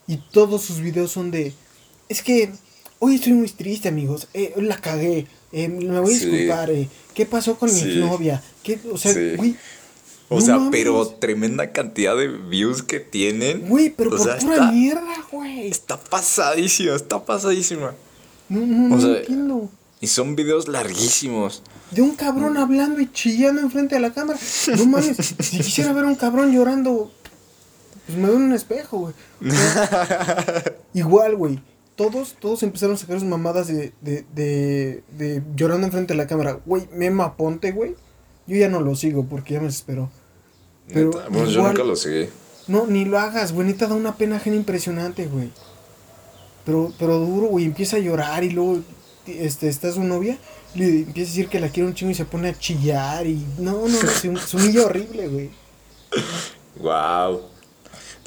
[0.08, 1.54] Y todos sus videos son de.
[2.10, 2.52] Es que
[3.00, 4.28] hoy estoy muy triste, amigos.
[4.34, 5.26] Eh, la cagué.
[5.52, 6.26] Eh, me voy a Sí.
[6.28, 6.70] disculpar.
[6.72, 6.88] eh.
[7.14, 8.00] ¿Qué pasó con mi Sí.
[8.00, 8.42] novia?
[8.64, 9.34] ¿Qué, o sea, Sí.
[9.36, 9.56] güey.
[10.32, 10.70] O No sea, mames.
[10.72, 13.68] pero tremenda cantidad de views que tienen.
[13.68, 15.68] Güey, pero o por sea, pura está, mierda, güey.
[15.68, 17.96] está pasadísima, está pasadísima.
[18.48, 19.70] No, no, o no sea, entiendo.
[20.02, 21.64] Y son videos larguísimos.
[21.92, 24.38] De un cabrón hablando y chillando enfrente de la cámara.
[24.78, 27.12] No mames, si quisiera ver a un cabrón llorando,
[28.06, 29.14] pues me veo en un espejo, güey.
[29.42, 31.60] O sea, igual, güey.
[32.00, 36.28] Todos, todos empezaron a sacar sus mamadas de, de, de, de llorando enfrente de la
[36.28, 36.58] cámara.
[36.66, 37.94] Güey, Mema Ponte, güey.
[38.48, 40.10] Yo ya no lo sigo porque ya me desesperó.
[40.88, 42.30] Pero Neta, Bueno, yo nunca lo seguí.
[42.68, 43.68] No, ni lo hagas, güey.
[43.68, 45.50] Neta da una pena ajena impresionante, güey.
[46.66, 47.66] Pero, pero duro, güey.
[47.66, 48.80] Empieza a llorar y luego
[49.28, 50.38] este, está su novia.
[50.76, 53.28] Le empieza a decir que la quiere un chingo y se pone a chillar.
[53.28, 54.10] Y no, no, no.
[54.10, 55.50] Se, se humilla horrible, güey.
[56.80, 57.42] Wow.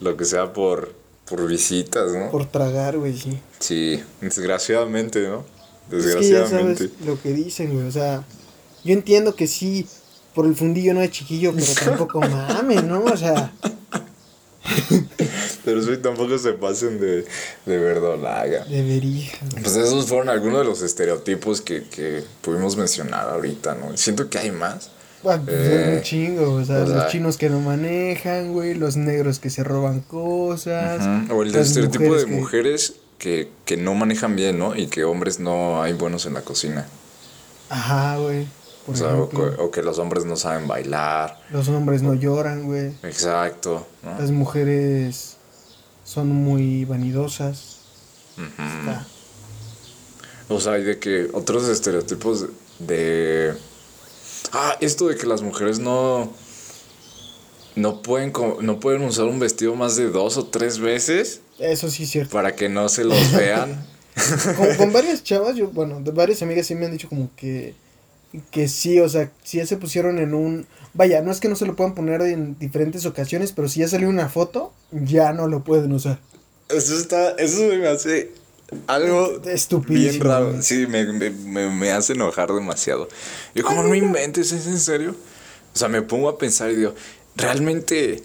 [0.00, 0.94] Lo que sea por,
[1.26, 2.30] por visitas, ¿no?
[2.30, 3.38] Por tragar, güey, sí.
[3.58, 5.44] Sí, desgraciadamente, ¿no?
[5.90, 6.88] Es que ya Desgraciadamente.
[6.88, 7.86] sabes lo que dicen, güey.
[7.86, 8.24] O sea,
[8.84, 9.86] yo entiendo que sí,
[10.34, 13.04] por el fundillo no de chiquillo, pero tampoco mames, ¿no?
[13.04, 13.52] O sea,
[15.64, 17.24] Pero sí, tampoco se pasen de,
[17.66, 18.64] de verdolaga.
[18.64, 19.30] debería.
[19.62, 23.96] Pues esos fueron algunos de los estereotipos que, que pudimos mencionar ahorita, ¿no?
[23.96, 24.90] Siento que hay más.
[25.22, 28.74] Bueno, pues Eh, un chingo, o sea, o sea- los chinos que no manejan, güey,
[28.74, 31.00] los negros que se roban cosas.
[31.28, 31.36] Ujú.
[31.38, 34.74] O el estereotipo de que- mujeres que, que no manejan bien, ¿no?
[34.74, 36.86] Y que hombres no hay buenos en la cocina.
[37.68, 38.46] Ajá, güey.
[38.88, 41.38] O sea, o, que- o que los hombres no saben bailar.
[41.50, 42.88] los hombres no lloran, güey.
[43.04, 44.18] Exacto, ¿no?
[44.18, 45.36] Las mujeres
[46.04, 47.76] son muy vanidosas.
[48.36, 49.06] Está-
[50.48, 52.46] O sea, hay de que otros estereotipos
[52.80, 53.54] de...
[54.53, 56.32] Ah, esto de que las mujeres no...
[57.74, 62.03] No pueden, no pueden usar un vestido más de dos o tres veces Eso sí
[62.03, 62.32] es cierto.
[62.32, 63.86] para que no se los vean.
[64.59, 67.74] Con, con varias chavas, yo, bueno, de varias amigas sí me han dicho como que,
[68.51, 70.66] que sí, o sea, si ya se pusieron en un...
[70.93, 73.88] Vaya, no es que no se lo puedan poner en diferentes ocasiones, pero si ya
[73.88, 76.18] salió una foto, ya no lo pueden usar.
[76.68, 77.30] Eso está...
[77.38, 78.32] Eso me hace
[78.86, 80.62] algo Estupidísimo, bien raro.
[80.62, 83.08] Sí, me, me, me, me hace enojar demasiado.
[83.54, 85.14] Yo como no inventes, ¿es en serio?
[85.74, 86.94] O sea, me pongo a pensar y digo,
[87.36, 88.22] realmente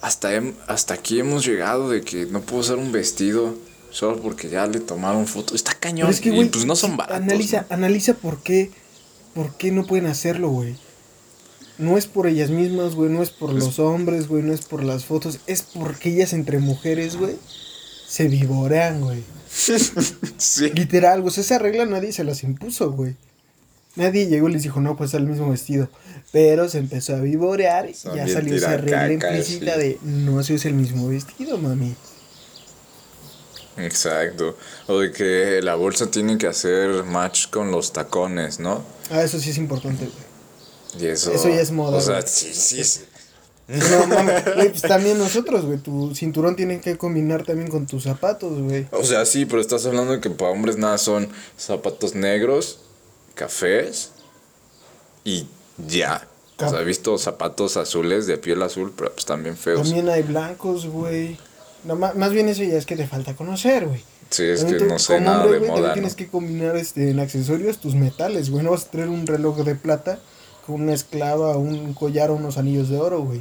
[0.00, 3.54] hasta, hem- hasta aquí hemos llegado de que no puedo usar un vestido
[3.90, 5.54] solo porque ya le tomaron foto.
[5.54, 6.06] Está cañón.
[6.06, 7.22] Pero es que, y güey, pues no son baratos.
[7.22, 7.74] Analiza, ¿no?
[7.76, 8.70] analiza por qué,
[9.34, 10.76] por qué no pueden hacerlo, güey.
[11.78, 14.82] No es por ellas mismas, güey, no es por los hombres, güey, no es por
[14.82, 17.36] las fotos, es porque ellas entre mujeres, güey,
[18.08, 19.22] se vivorean, güey.
[20.38, 20.70] Sí.
[20.70, 23.16] Literal, o sea, esa regla nadie se las impuso, güey.
[23.96, 25.88] Nadie llegó y les dijo, no, pues el mismo vestido.
[26.30, 29.80] Pero se empezó a vivorear y Son ya salió esa regla implícita sí.
[29.80, 31.96] de no se usa el mismo vestido, mami.
[33.76, 34.56] Exacto.
[34.86, 38.84] O de que la bolsa tiene que hacer match con los tacones, ¿no?
[39.10, 40.28] Ah, eso sí es importante, güey.
[41.04, 41.32] Y eso.
[41.32, 42.82] Eso ya es moda, O sea, sí, sí.
[42.84, 43.00] sí.
[43.68, 45.78] No, mames, güey, pues también nosotros, güey.
[45.78, 48.86] Tu cinturón tiene que combinar también con tus zapatos, güey.
[48.92, 52.80] O sea, sí, pero estás hablando de que para hombres nada son zapatos negros,
[53.34, 54.10] cafés
[55.24, 55.46] y
[55.86, 56.26] ya.
[56.60, 59.82] O sea, he visto zapatos azules de piel azul, pero pues también feos.
[59.82, 61.36] También hay blancos, güey.
[61.84, 64.02] No, más bien eso ya es que te falta conocer, güey.
[64.30, 65.94] Sí, es que te- no sé nada hombre, de güey, moda, también ¿no?
[65.94, 68.64] tienes que combinar este, en accesorios tus metales, güey.
[68.64, 70.18] No vas a traer un reloj de plata
[70.68, 73.40] una esclava, un collar o unos anillos de oro, güey.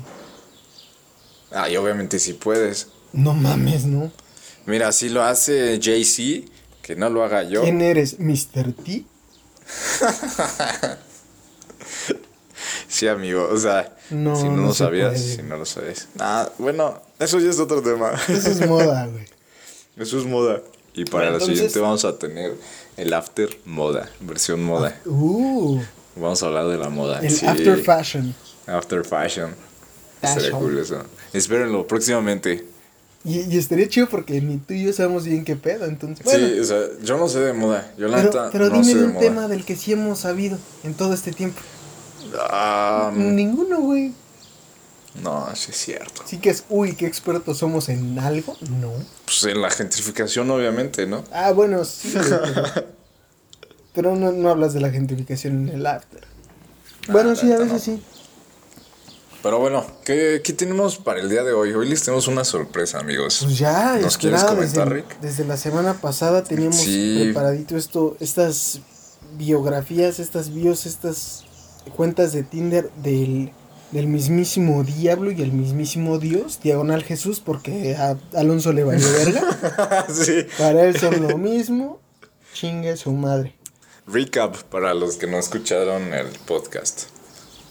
[1.51, 2.87] Ah, y obviamente sí puedes.
[3.13, 4.11] No mames, ¿no?
[4.65, 6.49] Mira, si lo hace Jay-Z,
[6.81, 7.61] que no lo haga yo.
[7.63, 8.19] ¿Quién eres?
[8.19, 8.73] ¿Mr.
[8.73, 9.03] T?
[12.87, 15.35] Sí, amigo, o sea, No, si no, no lo sabías, puede.
[15.35, 16.07] si no lo sabes.
[16.19, 18.13] Ah, bueno, eso ya es otro tema.
[18.27, 19.25] Eso es moda, güey.
[19.97, 20.61] Eso es moda.
[20.93, 22.55] Y para la entonces- siguiente vamos a tener
[22.97, 24.99] el after moda, versión moda.
[25.05, 25.79] Uh,
[26.19, 27.19] Vamos a hablar de la moda.
[27.19, 27.45] el sí.
[27.45, 28.35] after fashion.
[28.65, 29.55] After fashion.
[30.21, 31.03] Estaría cool eso.
[31.33, 32.65] Espérenlo próximamente.
[33.23, 36.23] Y, y estaría chido porque ni tú y yo sabemos bien qué pedo, entonces.
[36.25, 37.91] Bueno, Sí, o sea, yo no sé de moda.
[37.97, 39.19] Yo la pero, neta pero no dime sé de un moda.
[39.21, 41.59] tema del que sí hemos sabido en todo este tiempo.
[42.49, 44.13] Ah, Ninguno, güey.
[45.21, 46.21] no, sí es cierto.
[46.25, 48.55] Sí que es, uy, qué expertos somos en algo.
[48.81, 48.91] No.
[49.25, 51.23] Pues en la gentrificación, obviamente, ¿no?
[51.31, 52.13] Ah, bueno, sí.
[53.97, 56.21] pero, no, no hablas de la gentrificación en el after.
[57.09, 57.99] Bueno, Ah, sí, a veces sí.
[59.41, 61.71] Pero bueno, ¿qué, qué tenemos para el día de hoy?
[61.73, 63.39] Hoy les tenemos una sorpresa, amigos.
[63.43, 65.19] Pues ya, ¿Nos quieres comentar, desde, Rick?
[65.21, 67.21] desde la semana pasada teníamos Sí.
[67.23, 68.81] preparadito esto, estas
[69.37, 71.45] biografías, estas bios, estas
[71.95, 73.51] cuentas de Tinder del,
[73.91, 80.05] del mismísimo diablo y el mismísimo Dios, diagonal Jesús, porque a Alonso le valió verga.
[80.13, 80.45] sí.
[80.57, 81.99] Para él son lo mismo,
[82.53, 83.55] chingue su madre.
[84.07, 87.03] Recap para los que no escucharon el podcast.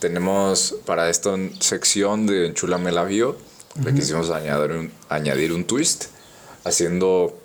[0.00, 3.38] tenemos para esta sección de Enchulame la Bio,
[3.82, 6.06] le quisimos añadir un, añadir un twist,
[6.64, 7.40] haciendo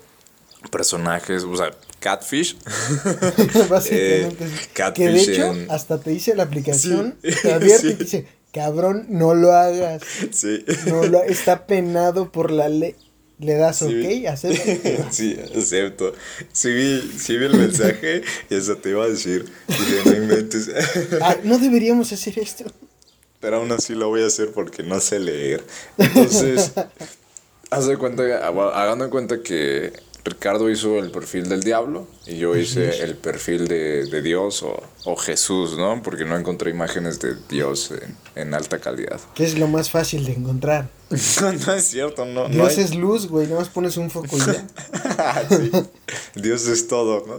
[0.70, 1.70] personajes, o sea,
[2.00, 2.58] Catfish.
[3.70, 4.46] Básicamente.
[4.94, 9.52] que de hecho, hasta te dice la aplicación, te advierte y dice, cabrón, no lo
[9.52, 10.02] hagas.
[10.32, 10.64] Sí.
[10.86, 12.94] No lo, está penado por la ley.
[13.38, 15.08] Le das ok, acepto.
[15.10, 16.14] sí, acepto.
[16.52, 19.44] Sí vi, sí vi el mensaje y eso te iba a decir.
[20.04, 20.70] no inventes.
[21.20, 22.64] ah, no deberíamos hacer esto.
[23.40, 25.64] Pero aún así lo voy a hacer porque no sé leer.
[25.98, 26.72] Entonces,
[27.70, 29.92] haz de cuenta, hagando en cuenta que
[30.24, 34.64] Ricardo hizo el perfil del diablo y yo hice el perfil de, Dios
[35.04, 36.00] o, Jesús, ¿no?
[36.02, 37.92] Porque no encontré imágenes de Dios
[38.36, 39.20] en, alta calidad.
[39.34, 40.88] ¿Qué es lo más fácil de encontrar?
[41.10, 42.48] no es cierto, no.
[42.48, 44.64] Dios es luz, güey, nada más pones un foco y ya.
[46.36, 47.38] Dios es todo, ¿no?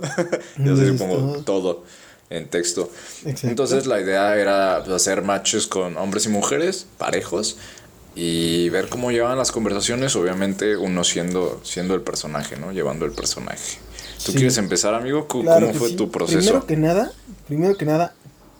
[0.63, 1.85] Dios, es como todo.
[2.29, 2.91] en texto.
[3.43, 7.57] Entonces la idea era hacer matches con hombres y mujeres parejos
[8.15, 12.71] y ver cómo llevan las conversaciones, obviamente uno siendo, siendo el personaje, ¿no?
[12.71, 13.77] Llevando el personaje.
[14.25, 15.27] ¿Tú quieres empezar, amigo?
[15.27, 16.39] ¿Cómo fue tu proceso?
[16.39, 17.11] Primero que nada,
[17.47, 18.13] primero que nada,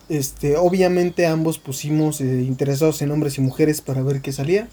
[0.10, 4.68] este, obviamente ambos pusimos eh, interesados en hombres y mujeres para ver qué salía.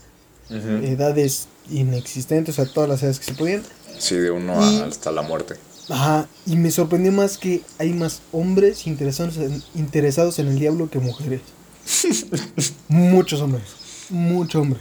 [0.50, 3.62] Edades inexistentes, o sea, todas las edades que se podían.
[3.98, 5.54] Sí, de uno hasta la muerte.
[5.88, 10.90] Ajá, y me sorprendió más que hay más hombres interesados en, interesados en el diablo
[10.90, 11.42] que mujeres.
[12.88, 13.79] Muchos hombres.
[14.10, 14.80] Mucho, hombre.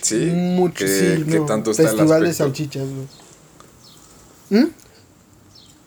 [0.00, 0.16] Sí.
[0.16, 4.62] Mucho, ¿Qué, ¿qué tanto está Festival de salchichas, güey.
[4.62, 4.70] ¿Mm?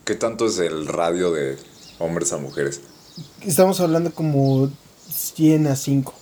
[0.06, 1.58] ¿Qué tanto es el radio de
[2.00, 2.82] hombres a mujeres?
[3.42, 4.70] Estamos hablando como
[5.10, 6.14] 100 a 5.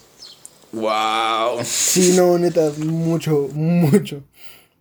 [0.73, 1.63] ¡Wow!
[1.63, 4.23] Sí, no, neta, mucho, mucho.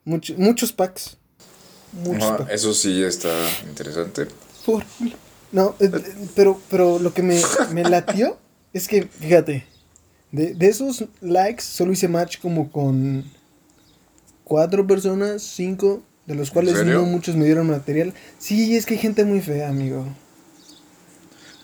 [0.05, 1.17] mucho muchos packs.
[1.93, 3.31] Muchos Eso sí está
[3.67, 4.29] interesante.
[4.65, 4.85] Por,
[5.51, 5.91] no, eh,
[6.37, 7.41] pero, pero lo que me,
[7.73, 8.39] me latió
[8.73, 9.67] es que, fíjate,
[10.33, 13.25] de, de esos likes solo hice match como con
[14.45, 18.15] cuatro personas, cinco, de los cuales no muchos me dieron material.
[18.39, 20.07] Sí, es que hay gente muy fea, amigo.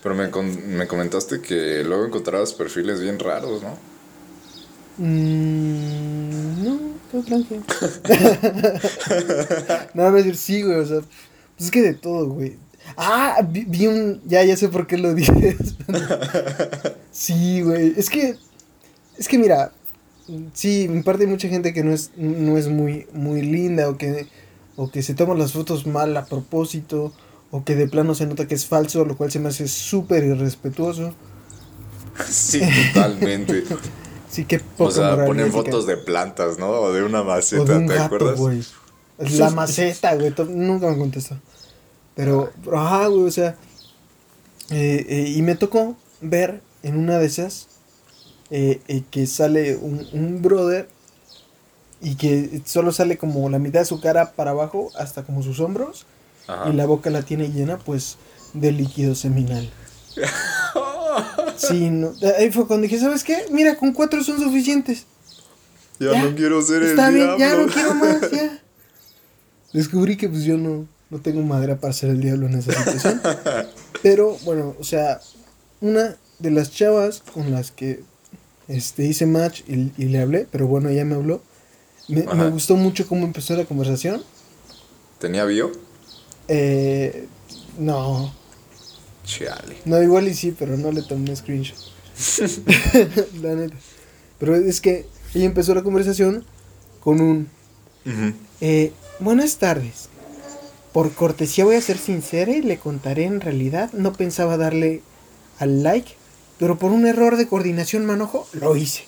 [0.03, 0.29] Pero me,
[0.77, 3.77] me comentaste que luego encontrabas perfiles bien raros, ¿no?
[4.97, 6.79] Mm, no,
[7.11, 7.63] todo tranquilo.
[9.93, 12.57] no, a decir sí, güey, o sea, pues es que de todo, güey.
[12.95, 14.21] Ah, vi, vi, un.
[14.25, 15.75] Ya, ya sé por qué lo dices.
[17.11, 17.93] sí, güey.
[17.97, 18.37] Es que
[19.17, 19.71] es que mira,
[20.53, 23.97] sí, en parte hay mucha gente que no es, no es muy, muy linda o
[23.97, 24.27] que,
[24.75, 27.13] o que se toma las fotos mal a propósito
[27.51, 30.23] o que de plano se nota que es falso, lo cual se me hace súper
[30.23, 31.13] irrespetuoso.
[32.29, 32.61] Sí,
[32.93, 33.63] totalmente.
[34.29, 36.69] sí, que poco O sea, ponen fotos de plantas, ¿no?
[36.69, 38.39] O de una maceta, ¿te acuerdas?
[39.17, 41.37] La maceta, güey, nunca me contestó.
[42.15, 43.55] Pero, ajá, güey, o sea,
[44.71, 47.67] eh, eh, y me tocó ver en una de esas
[48.49, 50.87] eh, eh, que sale un, un, brother
[52.01, 55.59] y que solo sale como la mitad de su cara para abajo hasta como sus
[55.59, 56.05] hombros
[56.69, 58.17] y la boca la tiene llena pues
[58.53, 59.69] de líquido seminal.
[61.57, 63.45] sí, no, ahí fue cuando dije, ¿sabes qué?
[63.51, 65.05] Mira, con cuatro son suficientes.
[65.99, 68.61] Ya, no quiero ser el Está bien, ya no quiero más, ya.
[69.73, 73.21] Descubrí que pues yo no, no tengo madera para ser el diablo en esa situación.
[74.01, 75.19] Pero bueno, o sea,
[75.81, 78.03] una de las chavas con las que
[78.67, 81.41] este, hice match y, y, le hablé, pero bueno, ella me habló.
[82.07, 84.23] Me, me, gustó mucho cómo empezó la conversación.
[85.19, 85.71] ¿Tenía bio?
[86.47, 87.27] Eh,
[87.77, 88.33] no.
[89.25, 89.77] Chale.
[89.85, 91.77] No, igual y sí, pero no le tomé screenshot.
[93.41, 93.75] la neta.
[94.39, 96.45] Pero es que ella empezó la conversación
[97.01, 97.49] con un...
[98.61, 100.09] eh, buenas tardes.
[100.93, 103.91] Por cortesía voy a ser sincera y le contaré en realidad.
[103.93, 105.01] No pensaba darle
[105.59, 106.16] al like
[106.59, 109.05] pero por un error de coordinación manojo, lo hice.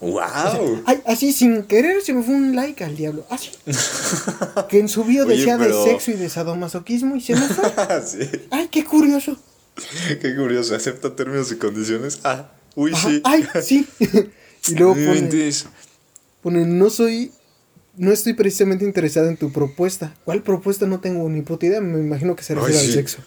[0.00, 0.82] ¡Wow!
[0.86, 3.26] ay, así sin querer se me fue un like al diablo.
[3.28, 3.50] Así.
[4.68, 7.70] que en su bio decía de sexo y de sadomasoquismo y se me fue.
[8.06, 8.30] sí.
[8.50, 9.36] Ay, qué curioso.
[10.20, 10.74] qué curioso.
[10.74, 12.20] ¿Acepta términos y condiciones?
[12.24, 13.20] Ah, uy, sí.
[13.24, 13.86] Ay, sí.
[14.68, 15.52] y luego pone,
[16.42, 17.32] pone, no soy,
[17.96, 20.14] no estoy precisamente interesado en tu propuesta.
[20.24, 20.86] ¿Cuál propuesta?
[20.86, 21.82] No tengo ni puta idea.
[21.82, 23.18] Me imagino que se refiere al sexo.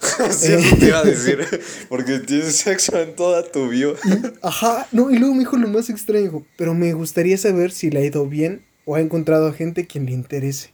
[0.30, 1.46] sí, eso te iba a decir.
[1.88, 3.96] Porque tienes sexo en toda tu bio.
[4.42, 6.44] ajá, no, y luego me dijo lo más extraño.
[6.56, 10.06] Pero me gustaría saber si le ha ido bien o ha encontrado a gente quien
[10.06, 10.72] le interese.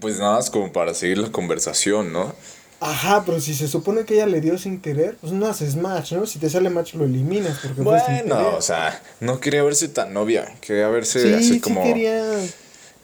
[0.00, 2.34] Pues nada más como para seguir la conversación, ¿no?
[2.80, 6.12] Ajá, pero si se supone que ella le dio sin querer, pues no haces match,
[6.12, 6.24] ¿no?
[6.24, 7.58] Si te sale match lo eliminas.
[7.62, 10.50] Porque bueno, o sea, no quería verse tan novia.
[10.62, 11.82] Quería verse sí, así sí como.
[11.82, 12.24] Quería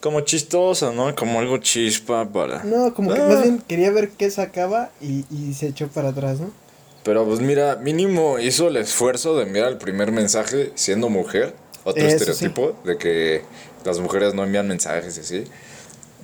[0.06, 1.12] como chistosa, ¿no?
[1.16, 2.62] Como algo chispa para...
[2.62, 3.42] No, como que más ah.
[3.42, 6.52] bien quería ver qué sacaba y, y se echó para atrás, ¿no?
[7.02, 11.56] Pero pues mira, mínimo hizo el esfuerzo de enviar el primer mensaje siendo mujer.
[11.82, 13.42] Otro Eso estereotipo de que
[13.84, 15.44] las mujeres no envían mensajes y así.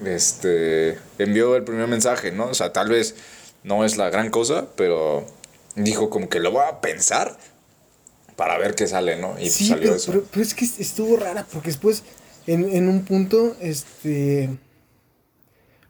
[0.04, 2.46] Este, envió el primer mensaje, ¿no?
[2.46, 3.16] O sea, tal vez
[3.64, 5.26] no es la gran cosa, pero
[5.74, 7.36] dijo como que lo voy a pensar
[8.36, 9.32] para ver qué sale, ¿no?
[9.32, 10.12] Y pues sí, salió pero, eso.
[10.12, 12.04] pero- pero es que estuvo rara porque después
[12.46, 14.50] en, en un punto este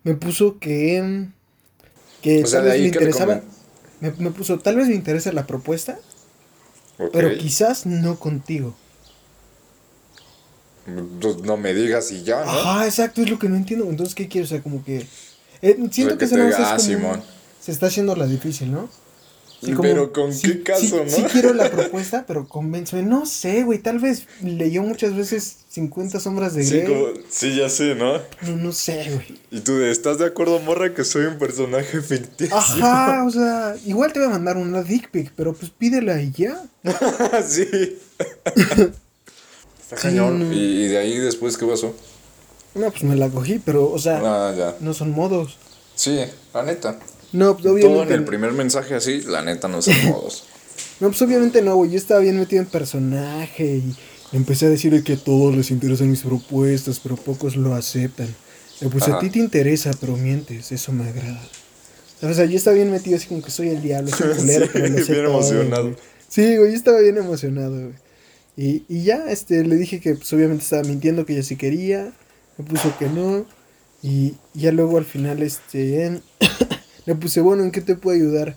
[0.05, 1.27] me puso que
[2.21, 3.43] que O sea, tal de vez ahí me interesaba
[4.01, 5.99] me, me puso tal vez me interesa la propuesta
[7.13, 8.77] pero quizás no contigo.
[11.21, 12.51] Pues, no me digas y ya, ¿no?
[12.51, 13.89] ajá exacto es lo que no entiendo.
[13.89, 15.07] Entonces qué quiero o sea como que
[15.63, 17.23] eh, siento que no diga, "Ah, como Simón".
[17.61, 18.89] se está haciendo la difícil no
[19.65, 21.09] Sí, Pero ¿con sí- qué caso, sí- no?
[21.09, 23.03] Sí quiero la propuesta, pero convénceme.
[23.03, 23.79] No sé, güey.
[23.79, 26.87] Tal vez leyó muchas veces 50 sombras de Sí, Grey.
[26.89, 28.15] como- sí, ya sé, ¿no?
[28.43, 29.39] No, no sé, güey.
[29.53, 32.57] Y tú de, ¿estás de acuerdo, morra, que soy un personaje ficticio?
[32.57, 36.33] Ajá, o sea, igual te voy a mandar una dick pic, pero pues pídela y
[36.33, 36.61] ya.
[37.47, 37.99] sí.
[39.83, 40.49] Está Sí, cañón.
[40.49, 40.53] no.
[40.53, 41.95] ¿Y, y de ahí después qué pasó?
[42.75, 44.75] No, pues me la cogí, pero, o sea, Ah, ya.
[44.81, 45.59] no son modos.
[45.95, 46.19] Sí,
[46.55, 46.99] la neta.
[47.33, 48.15] No, pues Todo en obviamente.
[48.15, 50.45] el primer mensaje así, la neta no son modos.
[51.01, 51.91] No, pues obviamente no, güey.
[51.91, 53.97] Yo estaba bien metido en personaje y
[54.37, 58.29] empecé a decirle que a todos les interesan mis propuestas, pero pocos lo aceptan.
[58.81, 59.21] Le puse, a Ajá.
[59.21, 61.43] ti te interesa, pero mientes, eso me agrada.
[62.23, 64.73] O sea, yo estaba bien metido así como que soy el diablo, soy culero, Sí,
[64.73, 65.83] pero lo sé bien todo, emocionado.
[65.85, 65.97] güey.
[66.29, 67.95] Sí, güey, yo estaba bien emocionado, güey.
[68.57, 72.13] Y, y ya, este, le dije que pues obviamente estaba mintiendo, que ella sí quería,
[72.59, 73.45] me puso que no,
[74.03, 76.21] y ya luego al final, este,
[77.13, 78.57] le puse, bueno, ¿en qué te puedo ayudar?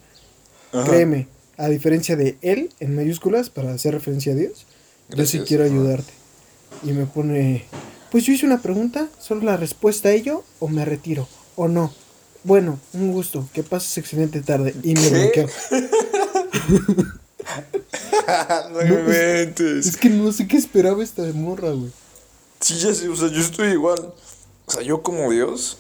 [0.72, 0.86] Ajá.
[0.90, 1.28] Créeme,
[1.58, 4.66] a diferencia de él, en mayúsculas, para hacer referencia a Dios,
[5.10, 6.14] yo sí quiero ayudarte.
[6.84, 7.66] Y me pone,
[8.12, 11.94] pues yo hice una pregunta, solo la respuesta a ello, o me retiro, o no.
[12.44, 14.76] Bueno, un gusto, que pases excelente tarde.
[14.84, 15.48] Y me bloqueó.
[18.72, 19.88] no inventes.
[19.88, 21.92] Es que no sé qué esperaba esta morra, güey.
[22.60, 24.14] Sí, ya sé, o sea, yo estoy igual.
[24.66, 25.78] O sea, yo como Dios.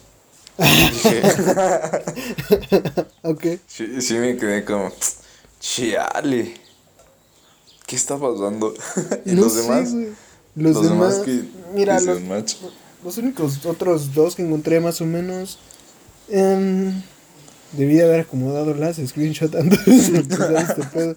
[0.57, 1.21] Dije,
[3.23, 3.43] Ok.
[3.67, 4.91] sí, sí me quedé como,
[5.59, 6.53] chiale.
[7.85, 8.73] ¿Qué está pasando?
[9.25, 9.93] y no los sé, demás.
[9.93, 10.07] güey.
[10.55, 11.43] Los, demás, que
[11.73, 12.57] mira, que los,
[13.03, 15.59] los únicos otros dos que encontré más o menos.
[16.29, 17.01] em,
[17.73, 20.19] debí de haber acomodado las screenshot antes de
[20.59, 21.15] este pedo.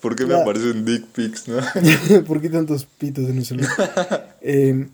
[0.00, 1.58] ¿Por qué me La- aparecen dick pics, no?
[2.26, 4.36] ¿Por qué tantos pitos en el celular?
[4.40, 4.88] Eh,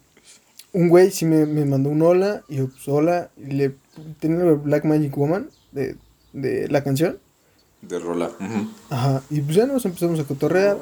[0.72, 2.42] un güey sí me, me mandó un hola.
[2.48, 3.30] Y yo, pues hola.
[3.36, 3.74] Y le
[4.20, 5.96] tenía Black Magic Woman de,
[6.32, 7.18] de la canción.
[7.82, 8.30] De rola.
[8.90, 9.22] Ajá.
[9.28, 10.78] Y pues ya nos empezamos a cotorrear.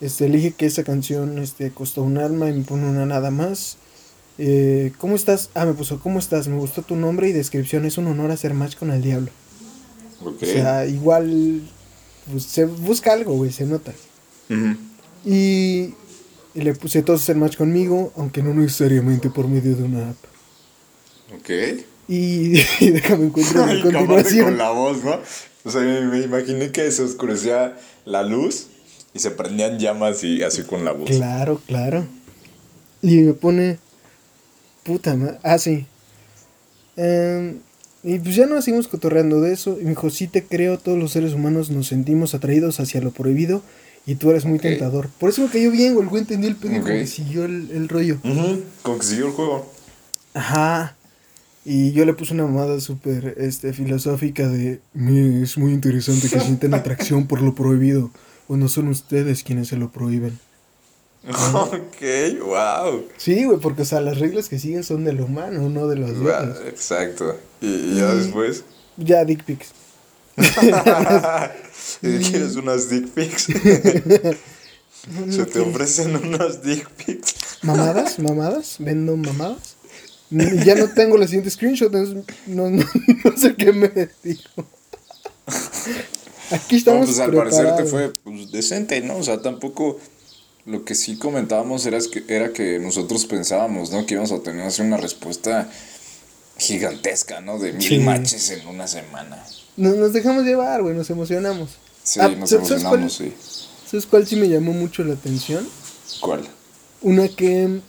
[0.00, 3.30] Este, le dije que esa canción este, costó un alma y me pone una nada
[3.30, 3.78] más.
[4.38, 5.48] Eh, ¿Cómo estás?
[5.54, 6.48] Ah, me puso, ¿cómo estás?
[6.48, 7.86] Me gustó tu nombre y descripción.
[7.86, 9.30] Es un honor hacer match con el diablo.
[10.20, 10.42] Ok.
[10.42, 11.62] O sea, igual
[12.30, 13.94] pues, se busca algo, güey, se nota.
[14.50, 14.76] Ujú.
[15.24, 15.94] Y,
[16.56, 20.16] y le puse todos hacer match conmigo, aunque no necesariamente por medio de una app.
[21.38, 21.50] Ok.
[22.08, 24.44] Y, y déjame encuentro Ay, la continuación.
[24.46, 25.20] con la voz, ¿no?
[25.64, 27.76] O sea, me, me imaginé que se oscurecía
[28.06, 28.68] la luz
[29.12, 31.10] y se prendían llamas y así con la voz.
[31.10, 32.06] Claro, claro.
[33.02, 33.78] Y me pone.
[34.82, 35.38] Puta madre.
[35.42, 35.84] Ah, sí.
[36.96, 37.58] Em,
[38.02, 39.76] y pues ya nos seguimos cotorreando de eso.
[39.80, 43.10] Y me dijo: Sí, te creo, todos los seres humanos nos sentimos atraídos hacia lo
[43.10, 43.62] prohibido.
[44.06, 45.08] Y tú eres muy tentador.
[45.18, 46.04] Por eso me cayó bien, güey.
[46.04, 46.98] El güey entendió el pedo y como Ok.
[47.00, 48.18] que siguió el, el rollo.
[48.24, 49.72] Ujú, Como que siguió el juego.
[50.34, 50.94] Ajá.
[51.64, 54.80] Y yo le puse una mamada súper este, filosófica de...
[54.94, 58.10] "Me- Es muy interesante que sientan atracción por lo prohibido.
[58.46, 60.38] Cuando son ustedes quienes se lo prohíben.
[61.26, 63.04] ok, wow.
[63.16, 66.10] Sí, güey, porque, o sea, las reglas que siguen son del humano, no de los
[66.12, 66.58] otros.
[66.68, 67.36] Exacto.
[67.60, 68.62] Y, y ya Y- después.
[68.96, 69.70] Ya, dick pics.
[72.02, 73.48] ¿Y quieres unas dick pics?
[73.48, 73.56] No,
[75.32, 77.34] Se no te ofrecen unas dick pics.
[77.62, 78.18] ¿Mamadas?
[78.18, 78.76] ¿Mamadas?
[78.78, 79.76] ¿Vendo mamadas?
[80.30, 82.70] Ya no tengo la siguiente screenshot, no, no,
[83.24, 83.88] no sé qué me
[84.22, 84.66] dijo.
[86.50, 89.16] Aquí No, estamos pues al parecer te fue pues, decente, ¿no?
[89.16, 89.98] O sea, tampoco.
[90.64, 94.04] Lo que sí comentábamos era que, era que nosotros pensábamos, ¿no?
[94.04, 95.70] Que íbamos a tener así una respuesta
[96.58, 97.60] gigantesca, ¿no?
[97.60, 97.98] De mil Sí.
[98.00, 99.44] matches en una semana.
[99.76, 101.70] Nos, nos dejamos llevar, güey, nos emocionamos.
[102.02, 103.00] Sí, Ah, nos ¿sabes cuál?
[103.00, 103.32] emocionamos, sí.
[103.90, 105.66] ¿Sabes cuál sí me llamó mucho la atención?
[106.20, 106.40] ¿Cuál?
[107.02, 107.80] Una que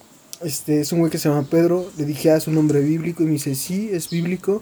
[0.42, 1.90] este, es un güey que se llama Pedro.
[1.98, 3.24] Le dije, ah, es un nombre bíblico.
[3.24, 4.62] Y me dice, sí, es bíblico.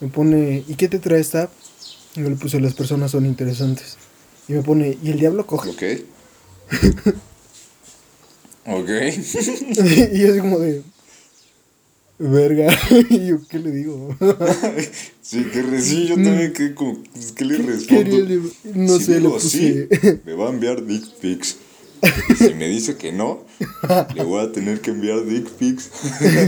[0.00, 1.48] Me pone, ¿y qué te trae esta?
[2.14, 3.96] Y yo le puse, las personas son interesantes.
[4.48, 5.70] Y me pone, ¿y el diablo coge?
[5.70, 5.82] Ok.
[8.66, 8.88] ok.
[10.12, 10.82] y yo así como de,
[12.18, 12.68] Verga.
[13.10, 14.16] ¿Y yo qué le digo?
[15.22, 18.18] sí, que re- sí, yo también como, pues, ¿qué le ¿Qué respondo?
[18.20, 18.40] le-
[18.74, 19.88] No Si sé, le digo puse.
[19.98, 21.56] sí, me va a enviar dick pics.
[22.38, 23.44] Si me dice que no,
[24.14, 25.90] le voy a tener que enviar dick pics.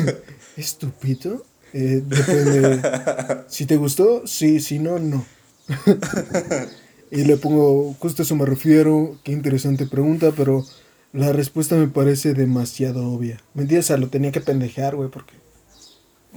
[0.57, 1.45] Estúpido.
[1.73, 2.81] Eh, depende.
[3.49, 5.25] Si te gustó, sí, si no, no.
[7.11, 9.19] y le pongo, justo a eso me refiero.
[9.25, 10.65] Qué interesante pregunta, pero
[11.13, 13.41] la respuesta me parece demasiado obvia.
[13.55, 15.35] Mentira, o sea, lo tenía que pendejear, güey, porque.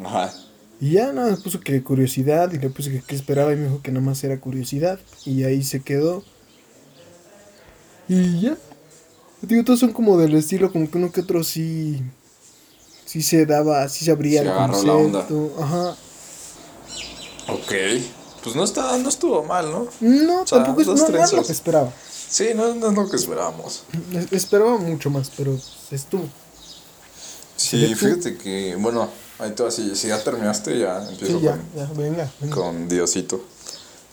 [0.04, 0.34] Ajá.
[0.80, 3.82] Y ya nada, puso que curiosidad y le puse que qué esperaba y me dijo
[3.84, 5.00] que nada más era curiosidad.
[5.26, 6.24] Y ahí se quedó.
[8.08, 8.58] Y ya.
[9.42, 12.02] Digo, todos son como del estilo, como que uno que otro sí.
[13.06, 15.28] Sí se daba, sí se abría Se el agarró la onda.
[15.28, 15.64] concepto.
[15.64, 15.96] Ajá.
[17.50, 17.72] Ok.
[18.44, 19.88] Pues no, está, no estuvo mal, ¿no?
[20.00, 21.92] No, O sea, tampoco es, no, no es lo que esperaba.
[22.30, 23.84] Sí, no, no es lo que esperábamos.
[24.14, 25.56] Es- Esperaba mucho más, pero
[25.92, 26.24] estuvo.
[27.56, 29.10] Sí, fíjate que, bueno,
[29.42, 32.32] ahí te vas, si, ya terminaste, ya empiezo Sí, ya, con, ya, venga.
[32.40, 32.56] venga.
[32.56, 33.44] con Diosito.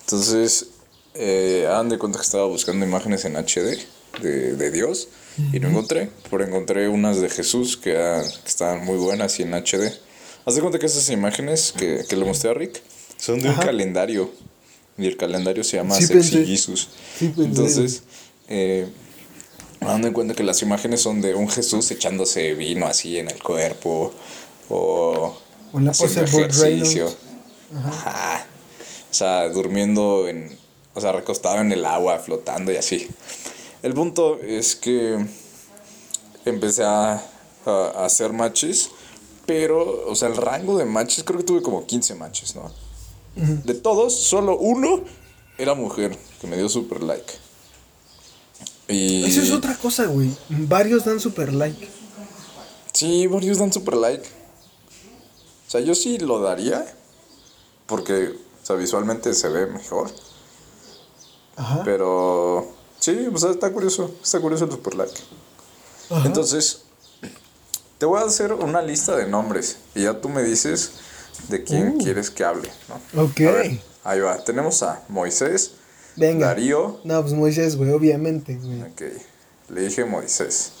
[0.01, 0.67] Entonces,
[1.13, 3.77] eh, hagan de cuenta que estaba buscando imágenes en HD
[4.21, 5.07] de, de Dios
[5.53, 9.43] y no encontré, pero encontré unas de Jesús que, eran- que estaban muy buenas y
[9.43, 9.93] en HD.
[10.45, 12.81] Haz de cuenta que esas imágenes que, que le mostré a Rick
[13.17, 13.59] son de Ajá.
[13.61, 14.31] un calendario
[14.97, 16.45] y el calendario se llama Sí, Sexy.
[16.45, 16.89] Jesus.
[17.17, 17.33] Sí.
[17.37, 18.03] Entonces,
[18.49, 18.87] eh,
[19.79, 23.41] dando en cuenta que las imágenes son de un Jesús echándose vino así en el
[23.41, 24.13] cuerpo
[24.69, 25.35] o
[25.73, 27.09] O la pose ejercicio.
[27.75, 28.45] Ajá.
[29.09, 30.55] O sea, durmiendo en,
[30.93, 33.07] o sea, recostado en el agua, flotando y así.
[33.81, 35.17] El punto es que
[36.45, 37.13] empecé a,
[37.65, 38.89] a- a hacer matches,
[39.45, 42.71] pero, o sea, el rango de matches, creo que tuve como 15 matches, ¿no?
[43.35, 45.01] De todos, solo uno
[45.57, 47.31] era mujer, que me dio super like.
[48.87, 49.23] Y...
[49.25, 50.29] Eso es otra cosa, güey.
[50.49, 51.87] Varios dan super like.
[52.91, 54.23] Sí, varios dan super like.
[55.69, 56.83] O sea, yo sí lo daría.
[57.85, 58.29] Porque,
[58.63, 60.09] o sea, visualmente se ve mejor.
[61.55, 61.83] Ajá.
[61.85, 62.67] Pero,
[62.99, 64.15] sí, o sea, está curioso.
[64.23, 65.13] Está curioso el super like.
[66.09, 66.25] Ajá.
[66.25, 66.81] Entonces,
[67.99, 69.77] te voy a hacer una lista de nombres.
[69.93, 70.93] Y ya tú me dices
[71.49, 71.97] de quién Uh.
[71.99, 72.67] quieres que hable,
[73.13, 73.23] ¿no?
[73.25, 73.37] Ok.
[73.37, 74.43] Ver, ahí va.
[74.43, 75.73] Tenemos a Moisés,
[76.15, 76.47] Venga.
[76.47, 76.99] Darío.
[77.03, 78.81] No, pues Moisés, güey, obviamente, güey.
[78.81, 79.01] Ok,
[79.69, 80.71] le dije Moisés.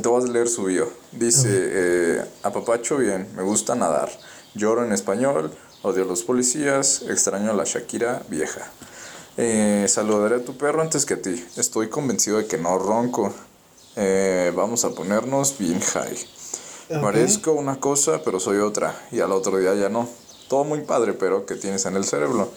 [0.00, 0.90] Te vas a leer su bio.
[1.12, 4.10] Dice, eh, apapacho bien, me gusta nadar.
[4.54, 8.62] Lloro en español, odio a los policías, extraño a la Shakira vieja.
[9.36, 11.46] Eh, saludaré a tu perro antes que a ti.
[11.56, 13.34] Estoy convencido de que no ronco.
[13.96, 16.18] Eh, vamos a ponernos bien high.
[17.02, 18.94] Parezco una cosa, pero soy otra.
[19.10, 20.08] Y al otro día ya no.
[20.48, 22.50] Todo muy padre, pero ¿qué tienes en el cerebro?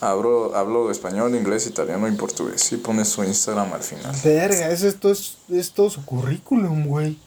[0.00, 2.72] Hablo, hablo español, inglés, italiano y portugués.
[2.72, 4.14] Y pones su Instagram al final.
[4.22, 7.18] Verga, es todo, es todo su currículum, güey.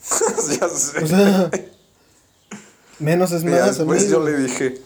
[0.60, 1.04] ya sé.
[1.04, 1.50] O sea,
[2.98, 3.96] menos es más, amigo.
[3.96, 4.82] yo le dije.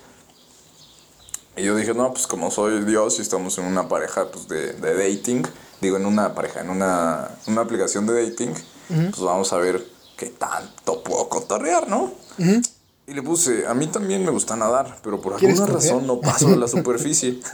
[1.56, 4.72] Y yo dije, no, pues como soy Dios y estamos en una pareja pues, de,
[4.72, 5.46] de dating,
[5.80, 8.52] digo, en una pareja, en una, una aplicación de dating,
[8.88, 12.12] pues vamos a ver qué tanto puedo cotorrear, ¿no?
[12.38, 12.60] Ujú.
[13.07, 16.20] Y le puse, a mí también me gusta nadar, pero por ¿Quieres alguna razón no
[16.20, 17.38] paso de la superficie.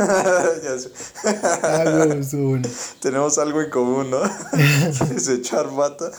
[2.33, 2.69] bueno.
[3.01, 4.21] Tenemos algo en común, ¿no?
[4.99, 6.13] ¿Quieres echar bata?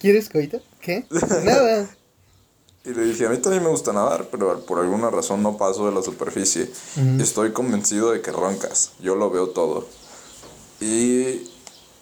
[0.00, 0.60] ¿Quieres coita?
[0.80, 1.06] ¿Qué?
[1.44, 1.88] Nada.
[2.84, 5.86] Y le dije, a mí también me gusta nadar, pero por alguna razón no paso
[5.86, 6.70] de la superficie.
[7.18, 8.92] Estoy convencido de que roncas.
[9.00, 9.86] Yo lo veo todo.
[10.80, 11.50] Y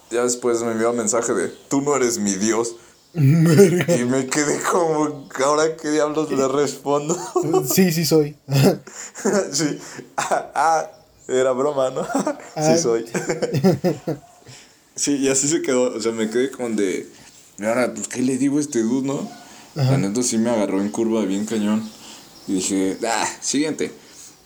[0.09, 2.75] ya después me envió un mensaje de, tú no eres mi Dios.
[3.15, 7.17] Y me quedé como, ahora qué diablos le respondo.
[7.73, 8.35] Sí, sí soy.
[9.51, 9.79] sí.
[10.17, 10.91] Ah, ah,
[11.27, 12.01] era broma, ¿no?
[12.55, 12.75] Ah.
[12.75, 13.05] sí soy.
[14.95, 15.95] sí, y así se quedó.
[15.95, 17.07] O sea, me quedé con de,
[17.57, 19.29] "Y ahora, pues, ¿qué le digo a este dude, no?
[19.75, 21.89] La neta sí me agarró en curva bien cañón.
[22.47, 23.91] Y dije, ah, siguiente.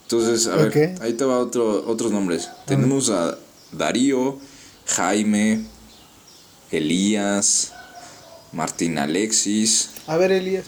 [0.04, 2.50] Entonces, a ver, ahí te va otro, otros nombres.
[2.66, 3.38] Tenemos a
[3.72, 4.38] Darío,
[4.86, 5.66] Jaime,
[6.72, 7.73] Elías,
[8.54, 10.66] Martín Alexis, A ver, Elías.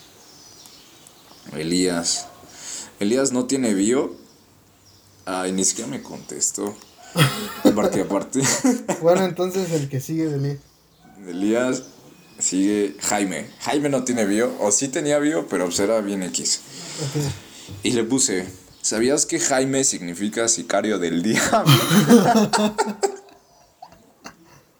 [1.53, 2.27] Elías.
[2.99, 4.15] Elías no tiene bio.
[5.25, 6.75] Ay, ni siquiera me contestó.
[7.63, 8.41] Aparte, aparte.
[9.01, 10.59] Bueno, entonces el que sigue de Elías.
[11.27, 11.83] Elías
[12.39, 13.47] sigue Jaime.
[13.61, 14.55] Jaime no tiene bio.
[14.59, 16.61] O sí tenía bio, pero pues era bien X.
[17.83, 18.47] Y le puse.
[18.81, 21.73] ¿Sabías que Jaime significa sicario del diablo?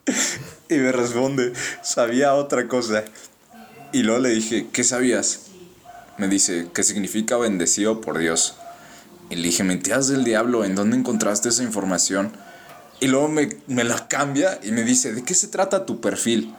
[0.70, 1.52] y me responde,
[1.82, 3.04] sabía otra cosa.
[3.92, 5.46] Y luego le dije, ¿qué sabías?
[6.18, 8.54] Me dice, que significa bendecido por Dios.
[9.30, 12.32] Y le dije, mentiras del diablo, ¿en dónde encontraste esa información?
[13.00, 16.54] Y luego me, me la cambia y me dice, ¿de qué se trata tu perfil?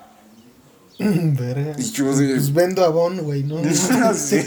[0.99, 1.75] Verga.
[1.77, 2.35] Y yo de...
[2.35, 3.61] Pues vendo Avon, güey, ¿no?
[4.13, 4.45] Sí.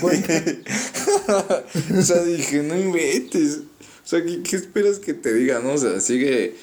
[1.97, 3.61] O sea, dije, no inventes.
[4.05, 5.75] O sea, ¿qué, qué esperas que te diga, no?
[5.75, 6.57] O sea, sigue.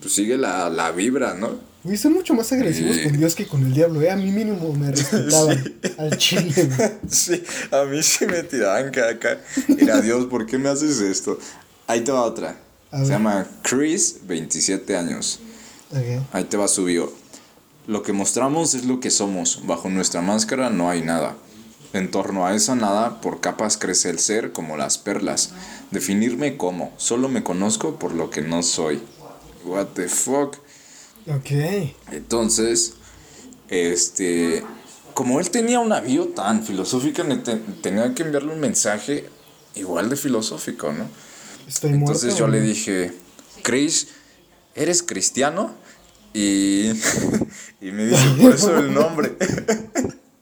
[0.00, 1.69] Pues sigue la, la vibra, ¿no?
[1.82, 3.04] Güey, son mucho más agresivos Sí.
[3.04, 4.10] con Dios que con el diablo, ¿eh?
[4.10, 6.90] A mí mínimo me respetaban al chile, güey.
[7.08, 9.38] Sí, a mí sí me tiraban caca.
[9.68, 11.38] Mira, Dios, ¿por qué me haces esto?
[11.86, 12.56] Ahí te va otra.
[12.90, 13.10] A Se ver.
[13.12, 15.40] llama Chris, 27 años.
[15.90, 16.22] Ok.
[16.32, 17.12] Ahí te va su bio.
[17.86, 19.66] Lo que mostramos es lo que somos.
[19.66, 21.34] Bajo nuestra máscara no hay nada.
[21.92, 25.50] En torno a esa nada, por capas crece el ser como las perlas.
[25.90, 26.92] Definirme como.
[26.98, 29.00] Solo me conozco por lo que no soy.
[29.64, 30.56] What the fuck.
[31.34, 31.50] Ok.
[32.12, 32.94] Entonces,
[33.68, 34.64] este,
[35.14, 36.62] como él tenía una bio tan
[37.36, 39.28] te- tenía que enviarle un mensaje
[39.74, 41.06] igual de filosófico, ¿no?
[41.68, 42.12] Estoy muerto.
[42.12, 43.12] Entonces yo le dije,
[43.62, 44.08] Chris,
[44.74, 45.74] ¿eres cristiano?
[46.34, 46.90] Y,
[47.80, 49.32] y me dice, por eso el nombre.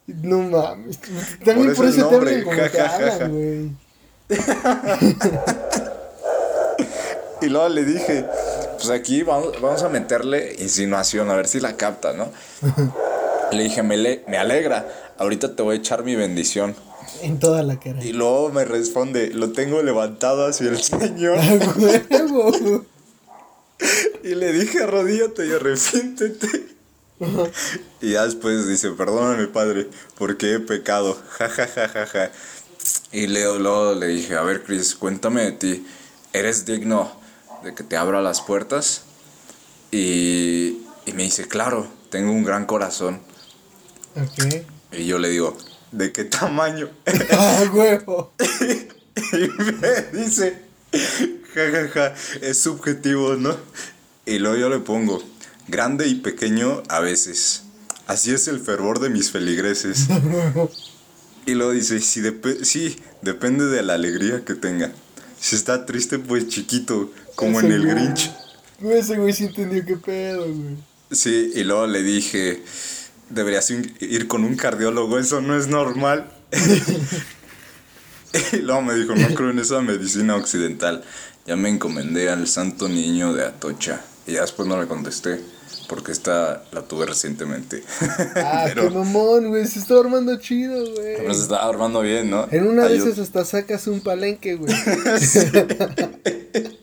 [0.07, 0.99] No mames.
[1.45, 3.71] También Por por eso eso, te como hablan, güey.
[7.43, 8.27] Y luego le dije,
[8.79, 12.31] pues aquí vamos, vamos a meterle insinuación, a ver si la capta, ¿no?
[13.53, 14.87] Le dije, me, le- me alegra,
[15.19, 16.75] ahorita te voy a echar mi bendición.
[17.23, 18.05] En toda la cara.
[18.05, 21.39] Y luego me responde, lo tengo levantado hacia el Señor.
[24.25, 26.67] Y le dije, arrodíllate y arrepiéntete.
[28.01, 31.17] Y ya después dice, perdóname, padre, porque he pecado.
[31.31, 32.31] Ja, ja, ja, ja, ja.
[33.13, 35.87] Y luego, luego le dije, a ver, Chris, cuéntame de ti.
[36.33, 37.11] ¿Eres digno
[37.63, 39.03] de que te abra las puertas?
[39.91, 43.21] Y, y me dice, claro, tengo un gran corazón.
[44.93, 45.57] Y yo le digo,
[45.93, 46.91] ¿de qué tamaño?
[47.33, 48.33] ¡A huevo!
[49.33, 50.63] Y me dice,
[51.53, 53.55] ja, ja, ja, es subjetivo, ¿no?
[54.25, 55.21] Y luego yo le pongo,
[55.67, 57.65] grande y pequeño a veces.
[58.07, 60.07] Así es el fervor de mis feligreses.
[61.47, 64.93] Y luego dice, sí, depe- sí, depende de la alegría que tenga.
[65.41, 67.95] Si está triste, pues chiquito, como en el güey.
[67.95, 68.33] Grinch.
[68.81, 70.77] Güey, ese güey sí entendió qué pedo, güey.
[71.13, 72.65] Sí, y luego le dije,
[73.31, 76.29] deberías ir con un cardiólogo, eso no es normal.
[78.53, 81.05] y luego me dijo, no creo en esa medicina occidental.
[81.47, 84.01] Ya me encomendé al santo niño de Atocha.
[84.27, 85.41] Y ya después no le contesté,
[85.89, 87.85] porque esta la tuve recientemente.
[88.35, 89.65] Ah, qué Pero mamón, güey.
[89.67, 91.25] Se está armando chido, güey.
[91.25, 92.49] nos estaba armando bien, ¿no?
[92.51, 94.75] En una de esas hasta sacas un palenque, güey.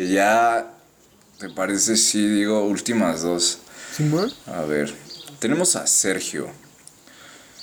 [0.00, 0.72] Y ya,
[1.38, 3.58] ¿te parece si digo últimas dos?
[3.94, 4.32] ¿Simón?
[4.46, 4.94] A ver,
[5.40, 6.48] tenemos a Sergio.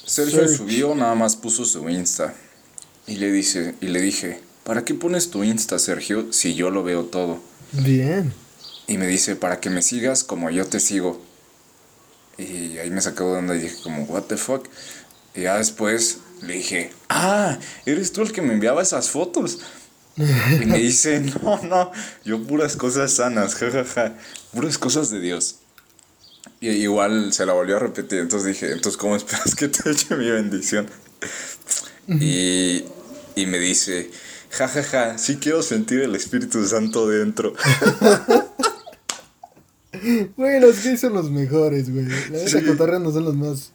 [0.06, 0.58] Sergio Sergio.
[0.58, 2.36] subió, nada más puso su Insta.
[3.08, 6.84] Y le dice, y le dije, ¿para qué pones tu Insta, Sergio, si yo lo
[6.84, 7.42] veo todo?
[7.72, 8.32] Bien.
[8.86, 11.20] Y me dice, para que me sigas como yo te sigo.
[12.38, 14.68] Y ahí me sacó de onda y dije como, what the fuck.
[15.34, 17.58] Y ya después le dije, ah,
[17.88, 19.58] eres tú el que me enviaba esas fotos.
[20.18, 21.92] Y me dice, no, no,
[22.26, 24.16] yo puras cosas sanas, jajaja,
[24.54, 25.58] puras cosas de Dios.
[26.60, 30.16] Y igual se la volvió a repetir, entonces dije, entonces ¿cómo esperas que te eche
[30.16, 30.88] mi bendición?
[32.08, 32.84] Y,
[33.36, 34.10] y me dice,
[34.50, 37.54] jajaja, sí quiero sentir el Espíritu Santo dentro.
[40.36, 42.06] Güey, los gays son los mejores, güey.
[42.06, 42.66] La neta Sí.
[42.66, 43.72] cotorreando son los más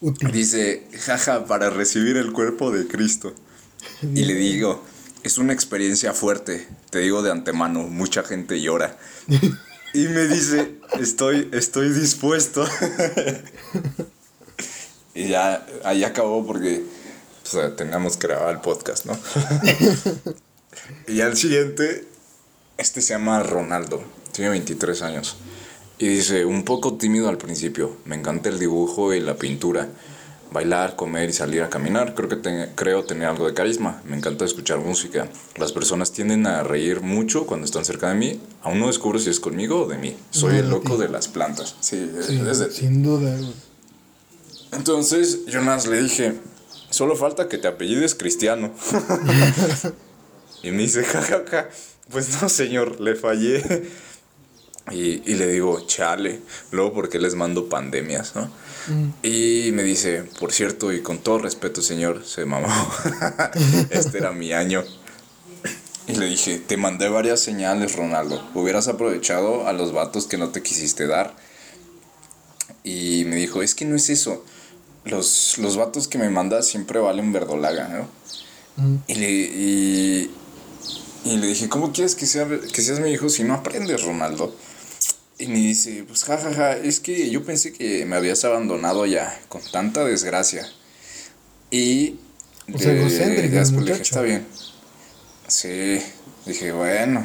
[0.00, 0.32] útiles.
[0.32, 3.34] Dice, jaja, para recibir el cuerpo de Cristo.
[4.02, 4.82] Y le digo,
[5.26, 8.96] es una experiencia fuerte, te digo de antemano, mucha gente llora.
[9.94, 12.66] Y me dice, estoy, estoy dispuesto.
[15.14, 16.84] y ya, ahí acabó porque
[17.78, 19.18] teníamos que grabar el podcast, ¿no?
[21.08, 22.06] y al siguiente,
[22.76, 25.38] este se llama Ronaldo, tiene 23 años.
[25.96, 29.88] Y dice, un poco tímido al principio, me encanta el dibujo y la pintura.
[30.52, 34.00] Bailar, comer y salir a caminar, creo que te- creo tener algo de carisma.
[34.04, 35.28] Me encanta escuchar música.
[35.56, 38.40] Las personas tienden a reír mucho cuando están cerca de mí.
[38.62, 40.16] Aún no descubro si es conmigo o de mí.
[40.30, 41.74] Soy No, el loco de las plantas.
[41.80, 42.76] Sí, Sí, es de ti.
[42.76, 43.36] sin duda.
[44.72, 46.34] Entonces, yo nada más le dije,
[46.90, 48.72] solo falta que te apellides cristiano.
[50.62, 51.68] y me dice, jajaja,
[52.10, 53.62] pues no, señor, le fallé.
[54.92, 58.48] Y, y le digo, chale, luego porque les mando pandemias, ¿no?
[59.22, 62.68] Y me dice, por cierto, y con todo respeto, señor, se mamó.
[63.90, 64.84] este era mi año.
[66.08, 68.48] Y le dije, te mandé varias señales, Ronaldo.
[68.54, 71.34] Hubieras aprovechado a los vatos que no te quisiste dar.
[72.84, 74.44] Y me dijo, es que no es eso.
[75.04, 78.08] Los, los vatos que me mandas siempre valen verdolaga, ¿no?
[78.76, 78.96] Mm.
[79.08, 80.30] Y le, y,
[81.24, 84.54] y le dije, ¿cómo quieres que, sea, que seas mi hijo si no aprendes, Ronaldo?
[85.38, 89.60] Y me dice, pues jajaja, es que yo pensé que me habías abandonado ya, con
[89.70, 90.66] tanta desgracia.
[91.70, 92.18] Y
[92.72, 94.46] O sea, el después le dije, está bien.
[95.46, 96.00] Sí,
[96.46, 97.24] dije, bueno.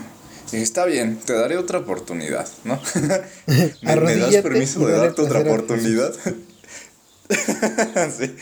[0.51, 2.82] Dije, está bien, te daré otra oportunidad, ¿no?
[3.82, 6.14] ¿Me, me das permiso de darte otra oportunidad?
[8.18, 8.36] sí.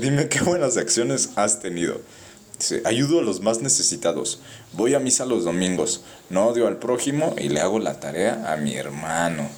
[0.00, 2.00] Dime qué buenas acciones has tenido.
[2.58, 4.40] Dice, ayudo a los más necesitados.
[4.72, 6.02] Voy a misa los domingos.
[6.30, 9.48] No odio al prójimo y le hago la tarea a mi hermano.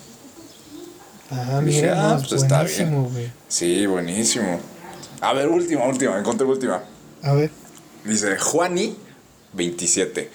[1.31, 3.31] Ah, Dije, mira, ah, pues está güey.
[3.49, 4.61] Sí, buenísimo.
[5.21, 6.83] A ver, última, última, encontré última.
[7.23, 7.51] A ver.
[8.05, 8.97] Dice Juani
[9.53, 10.31] 27.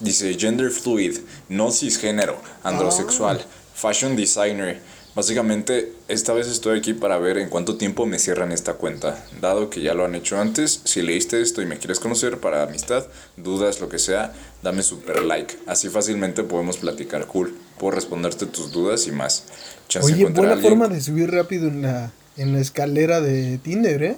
[0.00, 3.44] Dice gender fluid, no cisgénero, androsexual,
[3.74, 4.80] fashion designer.
[5.18, 9.26] Básicamente, esta vez estoy aquí para ver en cuánto tiempo me cierran esta cuenta.
[9.40, 12.62] Dado que ya lo han hecho antes, si leíste esto y me quieres conocer para
[12.62, 13.04] amistad,
[13.36, 15.56] dudas, lo que sea, dame super like.
[15.66, 17.52] Así fácilmente podemos platicar cool.
[17.80, 19.42] Puedo responderte tus dudas y más.
[19.88, 24.16] Chance Oye, buena forma de subir rápido en la, en la escalera de Tinder, ¿eh?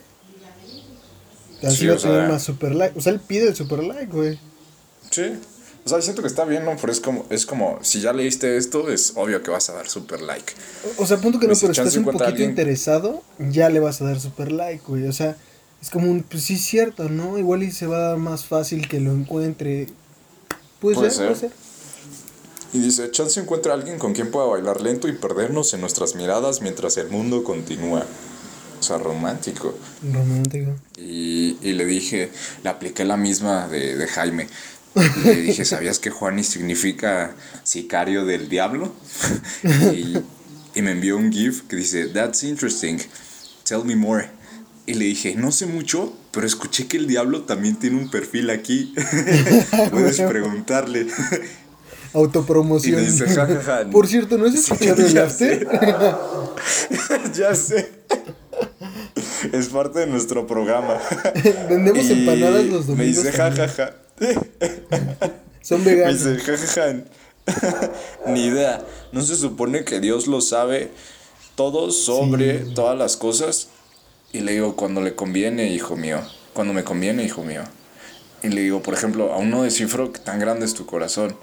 [1.62, 2.98] Así Sí, va a tener sea- más super like.
[2.98, 4.38] O sea, él pide el super like, güey.
[5.11, 5.32] Sí.
[5.85, 6.76] O sea, siento que está bien, ¿no?
[6.81, 9.89] Pero es como, es como, si ya leíste esto, es obvio que vas a dar
[9.89, 10.53] super like.
[10.99, 13.81] O sea, punto que no, Pues si pero estás un poquito alguien- interesado, ya le
[13.81, 15.07] vas a dar super like, güey.
[15.09, 15.37] O sea,
[15.81, 17.39] es como un, pues sí es cierto, ¿no?
[17.39, 19.87] Igual y se va a dar más fácil que lo encuentre.
[20.81, 21.51] Puede, Puede ser, puede ser.
[21.51, 21.59] ser.
[22.72, 26.14] Y dice, chance encuentra a alguien con quien pueda bailar lento y perdernos en nuestras
[26.14, 28.05] miradas mientras el mundo continúa.
[28.78, 29.74] O sea, romántico.
[30.12, 30.72] Romántico.
[30.97, 32.31] Y, y le dije,
[32.62, 34.47] le apliqué la misma de, de Jaime.
[35.24, 38.93] Le dije, ¿sabías que Juani significa sicario del diablo?
[39.93, 40.18] y,
[40.74, 42.99] y me envió un GIF que dice, That's interesting.
[43.64, 44.28] Tell me more.
[44.86, 48.51] Y le dije, no sé mucho, pero escuché que el diablo también tiene un perfil
[48.51, 48.93] aquí.
[49.91, 51.07] Puedes preguntarle.
[52.12, 53.07] Y Autopromoción.
[53.93, 55.68] Por cierto, ¿no Sí, escuchado el ya after?
[57.34, 57.93] ya sé.
[59.53, 60.99] Es parte de nuestro programa.
[61.68, 62.97] Vendemos empanadas los domingos.
[62.97, 63.95] Me dice jajaja.
[65.62, 66.24] Son Me veganos.
[66.24, 66.94] dice jajaja.
[68.26, 68.84] Ni idea.
[69.12, 70.90] ¿No se supone que Dios lo sabe
[71.56, 73.68] todo sobre todas las cosas?
[74.32, 76.20] Y le digo, cuando le conviene, hijo mío.
[76.52, 77.62] Cuando me conviene, hijo mío.
[78.42, 81.36] Y le digo, por ejemplo, aún no descifro que tan grande es tu corazón.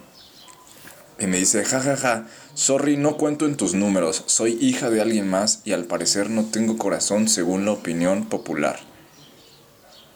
[1.19, 4.23] Y me dice, jajaja, sorry, no cuento en tus números.
[4.27, 8.79] Soy hija de alguien más y al parecer no tengo corazón según la opinión popular.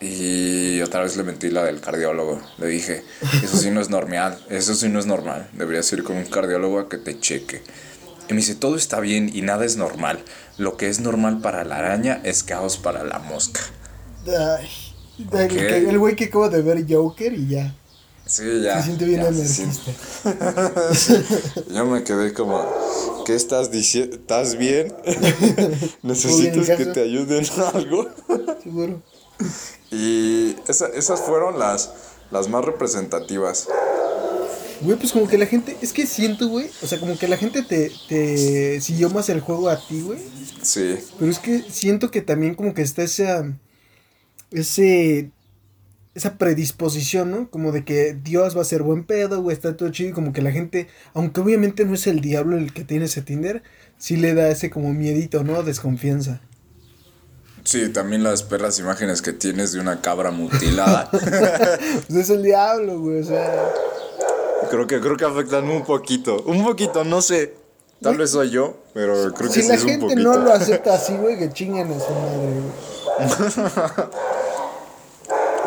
[0.01, 2.41] Y otra vez le mentí la del cardiólogo.
[2.57, 3.03] Le dije,
[3.43, 5.47] eso sí no es normal, eso sí no es normal.
[5.53, 7.61] Deberías ir con un cardiólogo a que te cheque.
[8.27, 10.23] Y me dice, todo está bien y nada es normal.
[10.57, 13.61] Lo que es normal para la araña es caos para la mosca.
[14.25, 14.67] Ay,
[15.87, 17.75] el güey que acaba de ver Joker y ya.
[18.25, 18.77] Sí, ya.
[18.77, 19.91] se siente bien anarquista.
[21.73, 22.65] Yo me quedé como,
[23.25, 24.15] ¿qué estás diciendo?
[24.15, 24.93] ¿Estás bien?
[26.01, 28.09] ¿Necesitas que te ayuden en algo?
[28.63, 29.03] Seguro.
[29.91, 31.91] Y esa- esas fueron las,
[32.31, 33.67] las más representativas.
[34.81, 37.37] Güey, pues como que la gente, es que siento, güey, o sea, como que la
[37.37, 40.17] gente te, te siguió más el juego a ti, güey.
[40.63, 43.45] Sí, Pero es que siento que también como que está esa,
[44.49, 45.29] ese,
[46.15, 47.49] esa predisposición, ¿no?
[47.51, 50.09] Como de que Dios va a ser buen pedo, güey, está todo chido.
[50.09, 53.21] Y como que la gente, aunque obviamente no es el diablo el que tiene ese
[53.21, 53.61] Tinder,
[53.99, 55.61] sí le da ese como miedito, ¿no?
[55.63, 56.41] Desconfianza.
[57.63, 61.09] Sí, también las perras imágenes que tienes de una cabra mutilada.
[61.11, 63.71] Pues es el diablo, güey, o sea.
[64.69, 66.41] creo que creo que afectan un poquito.
[66.43, 67.55] Un poquito, no sé.
[68.01, 70.21] Tal vez soy yo, pero creo que Si sí la es un gente poquito.
[70.21, 74.07] no lo acepta así, güey, que chingan a su madre, güey.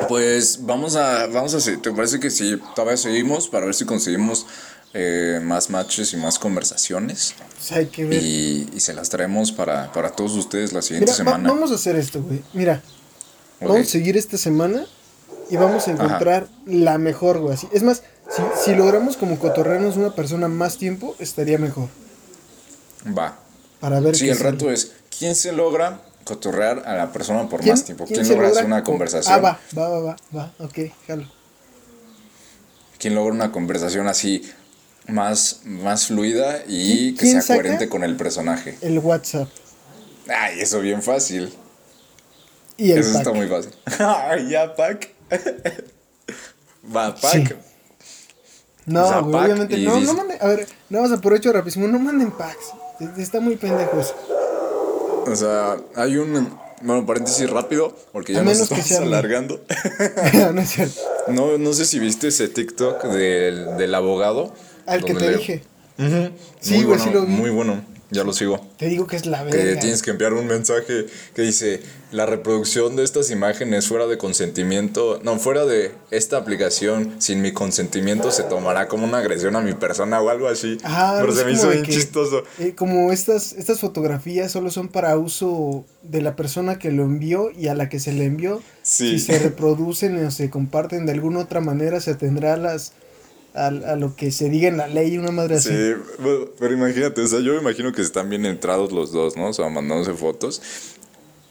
[0.09, 1.81] Pues vamos a, vamos a seguir.
[1.81, 4.47] ¿Te parece que si todavía seguimos para ver si conseguimos
[4.95, 7.35] eh, más matches y más conversaciones?
[7.57, 8.23] Pues hay que ver.
[8.23, 11.49] Y, y se las traemos para, para todos ustedes la siguiente Mira, va- semana.
[11.51, 12.43] vamos a hacer esto, güey.
[12.53, 12.81] Mira,
[13.61, 14.87] vamos a seguir esta semana
[15.51, 17.59] y vamos a encontrar la mejor, güey.
[17.73, 21.89] Es más, si, si logramos como cotorrearnos una persona más tiempo, estaría mejor.
[23.17, 23.37] Va.
[23.81, 24.53] Para ver Sí, el sale.
[24.53, 28.05] reto es, ¿quién se logra cotorrear a la persona por ¿Quién- más tiempo?
[28.07, 29.35] ¿Quién, logra hacer logra una co- conversación?
[29.35, 31.29] Ah, va, va, va, va, va, ok, jalo.
[32.99, 34.43] ¿Quién logra una conversación así
[35.07, 38.79] más, más fluida y ¿Quién- que sea coherente con el personaje?
[38.81, 39.49] El WhatsApp
[40.29, 41.53] Ay, eso bien fácil.
[42.77, 43.21] y el eso pack.
[43.21, 43.73] está muy fácil.
[44.51, 45.11] Ya, Pac.
[46.95, 47.33] Va, Pac.
[47.33, 47.55] Sí.
[48.87, 49.79] No, O sea, güey, pack obviamente.
[49.79, 50.39] No, dice- no manden.
[50.41, 51.89] A ver, nada más aprovecho rapidísimo.
[51.89, 52.73] No manden packs.
[53.19, 54.15] Está muy pendejo eso.
[55.27, 56.59] O sea, hay un.
[56.83, 59.65] Bueno, paréntesis rápido, porque ya nos estamos alargando.
[60.53, 61.01] no es cierto.
[61.29, 64.53] No, no sé si viste ese TikTok del, del abogado.
[64.87, 65.63] Al que te dije.
[66.61, 67.33] Sí, muy güey, bueno, sí lo vi.
[67.33, 68.61] Muy bueno, ya lo sigo.
[68.77, 69.81] Te digo que es la Que verga.
[69.81, 71.81] tienes que enviar un mensaje que dice,
[72.11, 77.53] la reproducción de estas imágenes fuera de consentimiento, no, fuera de esta aplicación, sin mi
[77.53, 80.79] consentimiento, se tomará como una agresión a mi persona o algo así.
[80.85, 82.43] Ah, Pero se me hizo bien que, chistoso.
[82.59, 87.51] eh, como estas, estas fotografías solo son para uso de la persona que lo envió
[87.53, 88.61] y a la que se le envió.
[88.83, 89.19] Sí.
[89.19, 92.93] Si se reproducen o se comparten de alguna otra manera, se tendrá las
[93.55, 95.69] a, a lo que se diga en la ley, una madre así.
[95.71, 95.95] Sí,
[96.59, 99.49] pero imagínate, o sea, yo me imagino que están bien entrados los dos, ¿no?
[99.49, 100.61] O sea, mandándose fotos.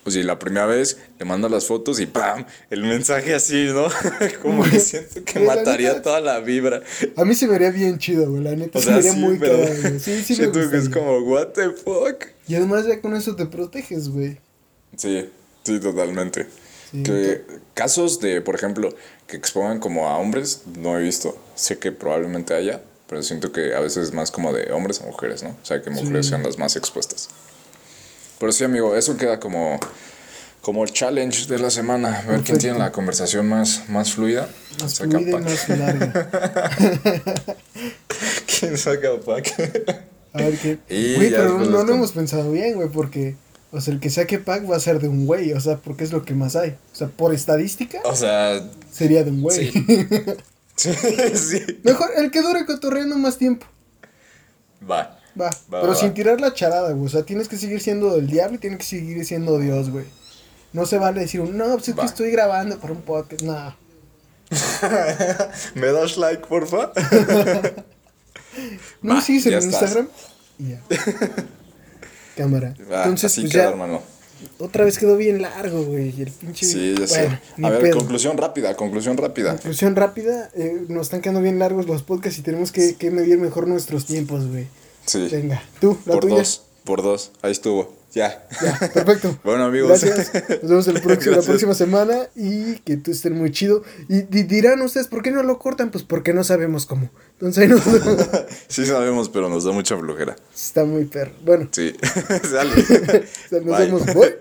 [0.04, 2.46] Pues y la primera vez le manda las fotos y ¡pam!
[2.70, 3.88] El mensaje así, ¿no?
[4.42, 6.82] Como que siento que mataría neta- toda la vibra.
[7.16, 8.44] A mí se me vería bien chido, güey.
[8.44, 10.00] La neta O se sea, vería sí, muy pero cagado, güey.
[10.02, 12.26] Sí, sí siento que es como, ¿what the fuck?
[12.50, 14.38] Y además ya con eso te proteges, güey.
[14.98, 15.30] Sí,
[15.64, 16.48] sí, totalmente.
[16.92, 17.42] Sí, que
[17.74, 18.94] casos de, por ejemplo,
[19.34, 21.36] que expongan como a hombres, no he visto.
[21.56, 25.06] Sé que probablemente haya, pero siento que a veces es más como de hombres a
[25.08, 25.50] mujeres, ¿no?
[25.50, 26.30] O sea, que mujeres Sí.
[26.30, 27.30] sean las más expuestas.
[28.40, 29.80] Pero sí, amigo, eso queda como,
[30.62, 32.10] como el challenge de la semana.
[32.10, 32.60] A ver quién Perfecto.
[32.60, 34.48] tiene la conversación más, más fluida.
[34.82, 35.44] Más Saca fluida y pack.
[35.44, 36.70] más larga.
[38.60, 39.54] ¿Quién saca pack?
[40.34, 40.78] A ver qué.
[40.90, 43.36] Y Güey, pero no lo con- hemos pensado bien, güey, porque.
[43.74, 46.04] O sea, el que saque pack va a ser de un güey, o sea, porque
[46.04, 46.78] es lo que más hay.
[46.94, 49.72] O sea, por estadística, o sea, sería de un güey.
[49.72, 49.84] sí.
[50.76, 50.94] sí,
[51.34, 51.80] sí.
[51.84, 53.66] Mejor el que dure cotorreando más tiempo.
[54.88, 55.18] Va.
[55.40, 56.14] Va, Va, pero va, sin va.
[56.14, 57.08] tirar la charada, güey.
[57.08, 60.06] O sea, tienes que seguir siendo el diablo y tienes que seguir siendo Dios, güey.
[60.72, 63.42] No se vale decir, un, no, pues es que estoy grabando para un podcast.
[63.42, 63.76] No.
[65.74, 66.92] ¿Me das like, porfa?
[69.02, 69.64] ¿No sigues en.
[69.64, 70.10] Instagram?
[70.60, 70.82] Y ya.
[72.36, 72.74] Cámara.
[72.92, 74.02] Va, Entonces, así pues ya, hermano.
[74.60, 76.10] otra vez quedó bien largo, güey.
[76.22, 76.66] El pinche.
[76.66, 77.66] Sí, ya Bueno, sé.
[77.66, 77.98] A ver, pedo.
[77.98, 79.52] conclusión rápida, conclusión rápida.
[79.54, 83.38] Conclusión rápida, eh, nos están quedando bien largos los podcasts y tenemos que, que medir
[83.38, 84.68] mejor nuestros tiempos, güey.
[85.06, 85.28] Sí.
[85.32, 86.36] Venga, tú, la Por tuya.
[86.38, 87.32] dos, por dos.
[87.42, 87.94] Ahí estuvo.
[88.14, 88.48] Ya.
[88.62, 89.38] Ya, perfecto.
[89.44, 89.90] Bueno, amigos.
[90.04, 90.32] Gracias.
[90.62, 93.84] Nos vemos el próximo- la próxima semana y que tú estén muy chido.
[94.08, 95.90] Y di- dirán ustedes, ¿por qué no lo cortan?
[95.90, 97.10] Pues porque no sabemos cómo.
[97.34, 97.82] Entonces ahí nos
[98.68, 100.36] sí sabemos, pero nos da mucha flojera.
[100.56, 101.32] Está muy perro.
[101.44, 101.96] Bueno, Sí.
[102.50, 103.26] Sale.
[103.52, 103.86] nos Bye.
[103.86, 104.06] vemos.
[104.06, 104.36] Bye.